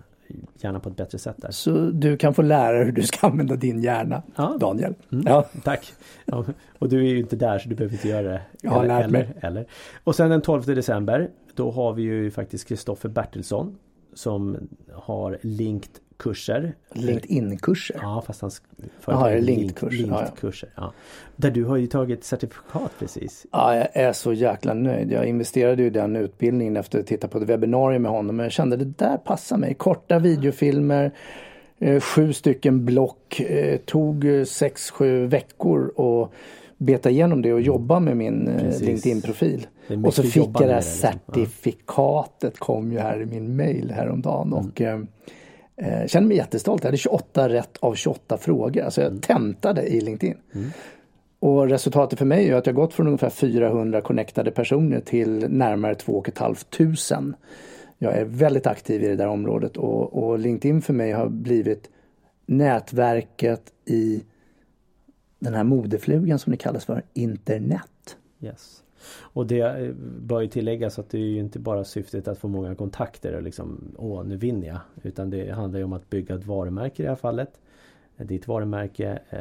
hjärnan 0.55 0.81
på 0.81 0.89
ett 0.89 0.97
bättre 0.97 1.19
sätt 1.19 1.37
där. 1.39 1.51
Så 1.51 1.71
du 1.91 2.17
kan 2.17 2.35
få 2.35 2.43
lära 2.43 2.73
dig 2.73 2.85
hur 2.85 2.93
du 2.93 3.03
ska 3.03 3.27
använda 3.27 3.57
din 3.57 3.83
hjärna, 3.83 4.23
ja. 4.37 4.57
Daniel. 4.61 4.95
Mm. 5.13 5.25
Ja. 5.29 5.47
Tack! 5.65 5.93
Ja, 6.25 6.45
och 6.79 6.89
du 6.89 6.99
är 6.99 7.11
ju 7.11 7.19
inte 7.19 7.37
där 7.37 7.59
så 7.59 7.69
du 7.69 7.75
behöver 7.75 7.95
inte 7.95 8.09
göra 8.09 8.29
det. 8.29 8.43
Jag 8.63 8.71
har 8.71 8.87
lärt 8.87 9.11
mig. 9.11 9.35
eller. 9.41 9.67
Och 10.05 10.15
sen 10.15 10.31
den 10.31 10.43
12 10.43 10.63
december 10.67 11.31
Då 11.55 11.71
har 11.71 11.93
vi 11.93 12.03
ju 12.03 12.31
faktiskt 12.31 12.69
Kristoffer 12.69 13.09
Bertilsson 13.09 13.79
som 14.15 14.69
har 14.93 15.39
linked 15.43 16.01
kurser. 16.17 16.75
LinkedIn-kurser? 16.93 17.97
Ja, 18.03 18.23
fast 18.27 18.41
hans 18.41 18.63
företag 19.01 19.33
är 19.33 19.41
linked-kurser. 19.41 20.07
Linked 20.07 20.71
ja. 20.75 20.93
Där 21.37 21.51
du 21.51 21.65
har 21.65 21.77
ju 21.77 21.87
tagit 21.87 22.25
certifikat 22.25 22.93
precis. 22.99 23.47
Ja, 23.53 23.77
jag 23.77 23.89
är 23.93 24.13
så 24.13 24.33
jäkla 24.33 24.75
nöjd. 24.75 25.13
Jag 25.13 25.27
investerade 25.27 25.83
ju 25.83 25.89
i 25.89 25.91
den 25.91 26.17
utbildningen 26.17 26.77
efter 26.77 27.01
att 27.01 27.07
titta 27.07 27.29
på 27.29 27.39
ett 27.39 27.49
webbinarium 27.49 28.03
med 28.03 28.11
honom. 28.11 28.37
Men 28.37 28.45
jag 28.45 28.53
kände 28.53 28.77
det 28.77 28.99
där 28.99 29.17
passar 29.17 29.57
mig. 29.57 29.75
Korta 29.75 30.19
videofilmer, 30.19 31.13
eh, 31.79 32.01
sju 32.01 32.33
stycken 32.33 32.85
block. 32.85 33.41
Eh, 33.41 33.77
tog 33.79 34.25
eh, 34.25 34.45
sex, 34.45 34.91
sju 34.91 35.27
veckor 35.27 35.93
och 35.97 36.33
beta 36.77 37.11
igenom 37.11 37.43
det 37.43 37.53
och 37.53 37.61
jobba 37.61 38.01
med 38.01 38.17
min 38.17 38.51
LinkedIn-profil. 38.81 39.67
Och 40.05 40.15
så 40.15 40.23
fick 40.23 40.37
jag 40.37 40.53
det 40.53 40.59
här 40.59 40.75
liksom. 40.75 41.11
certifikatet 41.11 42.59
kom 42.59 42.93
ju 42.93 42.99
här 42.99 43.23
i 43.23 43.27
min 43.27 43.57
mail 43.57 43.91
häromdagen 43.91 44.53
mm. 44.53 44.59
och 44.59 44.81
eh, 44.81 45.01
eh, 45.77 46.07
kände 46.07 46.29
mig 46.29 46.37
jättestolt. 46.37 46.83
Jag 46.83 46.89
hade 46.89 46.97
28 46.97 47.49
rätt 47.49 47.77
av 47.81 47.95
28 47.95 48.39
frågor. 48.39 48.83
Alltså 48.83 49.01
jag 49.01 49.11
mm. 49.11 49.21
tentade 49.21 49.83
i 49.83 50.01
LinkedIn. 50.01 50.37
Mm. 50.55 50.71
Och 51.39 51.69
resultatet 51.69 52.19
för 52.19 52.27
mig 52.27 52.49
är 52.49 52.55
att 52.55 52.67
jag 52.67 52.75
gått 52.75 52.95
från 52.95 53.07
ungefär 53.07 53.31
400 53.31 54.01
connectade 54.01 54.51
personer 54.51 55.01
till 55.01 55.49
närmare 55.49 55.95
2 55.95 56.25
500. 56.39 57.37
Jag 57.99 58.17
är 58.17 58.25
väldigt 58.25 58.67
aktiv 58.67 59.05
i 59.05 59.09
det 59.09 59.17
där 59.17 59.29
området 59.29 59.77
och, 59.77 60.25
och 60.25 60.39
LinkedIn 60.39 60.83
för 60.83 60.93
mig 60.93 61.13
har 61.13 61.29
blivit 61.29 61.91
nätverket 62.47 63.73
i 63.85 64.25
den 65.39 65.55
här 65.55 65.65
modeflugan 65.65 66.39
som 66.39 66.51
det 66.51 66.57
kallas 66.57 66.85
för, 66.85 67.03
internet. 67.13 68.17
Yes. 68.41 68.84
Och 69.21 69.47
det 69.47 69.61
eh, 69.61 69.91
bör 70.21 70.41
ju 70.41 70.49
tilläggas 70.49 70.99
att 70.99 71.11
det 71.11 71.19
är 71.19 71.23
ju 71.23 71.39
inte 71.39 71.59
bara 71.59 71.85
syftet 71.85 72.29
att 72.29 72.39
få 72.39 72.49
många 72.49 72.75
kontakter 72.75 73.37
och 73.37 73.43
liksom 73.43 73.95
Åh, 73.99 74.25
nu 74.25 74.37
vinner 74.37 74.69
jag. 74.69 74.79
Utan 75.03 75.31
det 75.31 75.51
handlar 75.51 75.79
ju 75.79 75.85
om 75.85 75.93
att 75.93 76.11
bygga 76.11 76.35
ett 76.35 76.47
varumärke 76.47 77.03
i 77.03 77.05
det 77.05 77.09
här 77.09 77.17
fallet. 77.17 77.51
Ditt 78.17 78.49
varumärke. 78.49 79.19
Eh, 79.31 79.39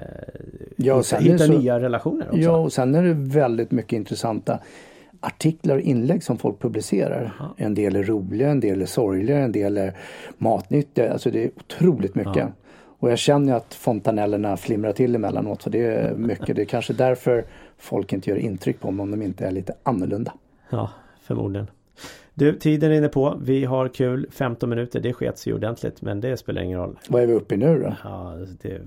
ja, 0.75 0.97
hitta, 0.97 1.17
hitta 1.17 1.37
så, 1.37 1.59
nya 1.59 1.79
relationer 1.79 2.25
också. 2.27 2.39
Ja, 2.39 2.57
och 2.57 2.73
sen 2.73 2.95
är 2.95 3.03
det 3.03 3.13
väldigt 3.13 3.71
mycket 3.71 3.93
intressanta 3.93 4.59
artiklar 5.23 5.75
och 5.75 5.81
inlägg 5.81 6.23
som 6.23 6.37
folk 6.37 6.59
publicerar. 6.59 7.33
Aha. 7.39 7.53
En 7.57 7.73
del 7.73 7.95
är 7.95 8.03
roliga, 8.03 8.49
en 8.49 8.59
del 8.59 8.81
är 8.81 8.85
sorgliga, 8.85 9.39
en 9.39 9.51
del 9.51 9.77
är 9.77 9.93
matnyttiga. 10.37 11.13
Alltså 11.13 11.31
det 11.31 11.43
är 11.43 11.51
otroligt 11.55 12.15
mycket. 12.15 12.35
Ja. 12.35 12.51
Och 12.99 13.11
jag 13.11 13.19
känner 13.19 13.53
att 13.53 13.73
fontanellerna 13.73 14.57
flimrar 14.57 14.91
till 14.91 15.15
emellanåt. 15.15 15.61
Så 15.61 15.69
det 15.69 15.85
är 15.85 16.15
mycket. 16.15 16.55
Det 16.55 16.61
är 16.61 16.65
kanske 16.65 16.93
därför 16.93 17.45
folk 17.77 18.13
inte 18.13 18.29
gör 18.29 18.37
intryck 18.37 18.79
på 18.79 18.91
mig 18.91 19.03
om 19.03 19.11
de 19.11 19.21
inte 19.21 19.45
är 19.45 19.51
lite 19.51 19.73
annorlunda. 19.83 20.33
Ja, 20.69 20.89
förmodligen. 21.21 21.67
Du, 22.33 22.59
tiden 22.59 22.89
rinner 22.89 23.07
på. 23.07 23.37
Vi 23.43 23.65
har 23.65 23.87
kul. 23.87 24.27
15 24.31 24.69
minuter, 24.69 24.99
det 24.99 25.13
skets 25.13 25.47
ju 25.47 25.53
ordentligt 25.53 26.01
men 26.01 26.21
det 26.21 26.37
spelar 26.37 26.61
ingen 26.61 26.79
roll. 26.79 26.99
Vad 27.09 27.21
är 27.23 27.27
vi 27.27 27.33
uppe 27.33 27.55
i 27.55 27.57
nu 27.57 27.79
då? 27.79 27.93
Ja, 28.03 28.37
det 28.61 28.81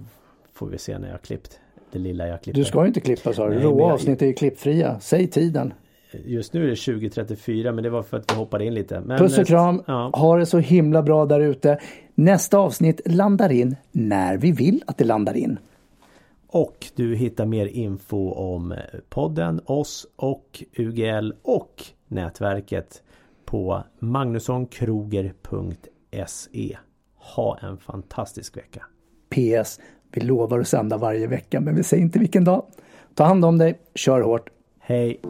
får 0.54 0.66
vi 0.66 0.78
se 0.78 0.98
när 0.98 1.06
jag 1.08 1.14
har 1.14 1.18
klippt. 1.18 1.60
Det 1.92 1.98
lilla 1.98 2.26
jag 2.26 2.42
klipper. 2.42 2.58
Du 2.60 2.64
ska 2.64 2.80
ju 2.80 2.86
inte 2.86 3.00
klippa 3.00 3.32
sa 3.32 3.48
du. 3.48 3.58
Råa 3.58 3.78
jag- 3.80 3.92
avsnitt 3.92 4.22
är 4.22 4.26
ju 4.26 4.32
klippfria. 4.32 5.00
Säg 5.00 5.26
tiden. 5.26 5.74
Just 6.24 6.52
nu 6.52 6.64
är 6.64 6.68
det 6.68 6.76
2034 6.76 7.72
men 7.72 7.84
det 7.84 7.90
var 7.90 8.02
för 8.02 8.16
att 8.16 8.32
vi 8.32 8.36
hoppade 8.36 8.64
in 8.64 8.74
lite. 8.74 9.00
Men, 9.00 9.18
Puss 9.18 9.38
och 9.38 9.46
kram. 9.46 9.82
Ja, 9.86 10.10
Ha 10.14 10.36
det 10.36 10.46
så 10.46 10.58
himla 10.58 11.02
bra 11.02 11.26
där 11.26 11.40
ute. 11.40 11.78
Nästa 12.14 12.58
avsnitt 12.58 13.00
landar 13.04 13.52
in 13.52 13.76
när 13.92 14.36
vi 14.38 14.52
vill 14.52 14.82
att 14.86 14.98
det 14.98 15.04
landar 15.04 15.34
in. 15.36 15.58
Och 16.56 16.86
du 16.94 17.16
hittar 17.16 17.46
mer 17.46 17.66
info 17.66 18.30
om 18.30 18.72
eh, 18.72 18.78
podden, 19.08 19.60
oss 19.64 20.06
och 20.16 20.64
UGL 20.72 21.32
och 21.42 21.84
nätverket 22.08 23.02
på 23.44 23.84
magnussonkroger.se. 23.98 26.76
Ha 27.14 27.58
en 27.58 27.78
fantastisk 27.78 28.56
vecka. 28.56 28.82
PS. 29.28 29.80
Vi 30.12 30.20
lovar 30.20 30.58
att 30.58 30.68
sända 30.68 30.96
varje 30.96 31.26
vecka 31.26 31.60
men 31.60 31.76
vi 31.76 31.82
säger 31.82 32.02
inte 32.02 32.18
vilken 32.18 32.44
dag. 32.44 32.66
Ta 33.14 33.24
hand 33.24 33.44
om 33.44 33.58
dig. 33.58 33.80
Kör 33.94 34.20
hårt. 34.20 34.50
Hej! 34.78 35.20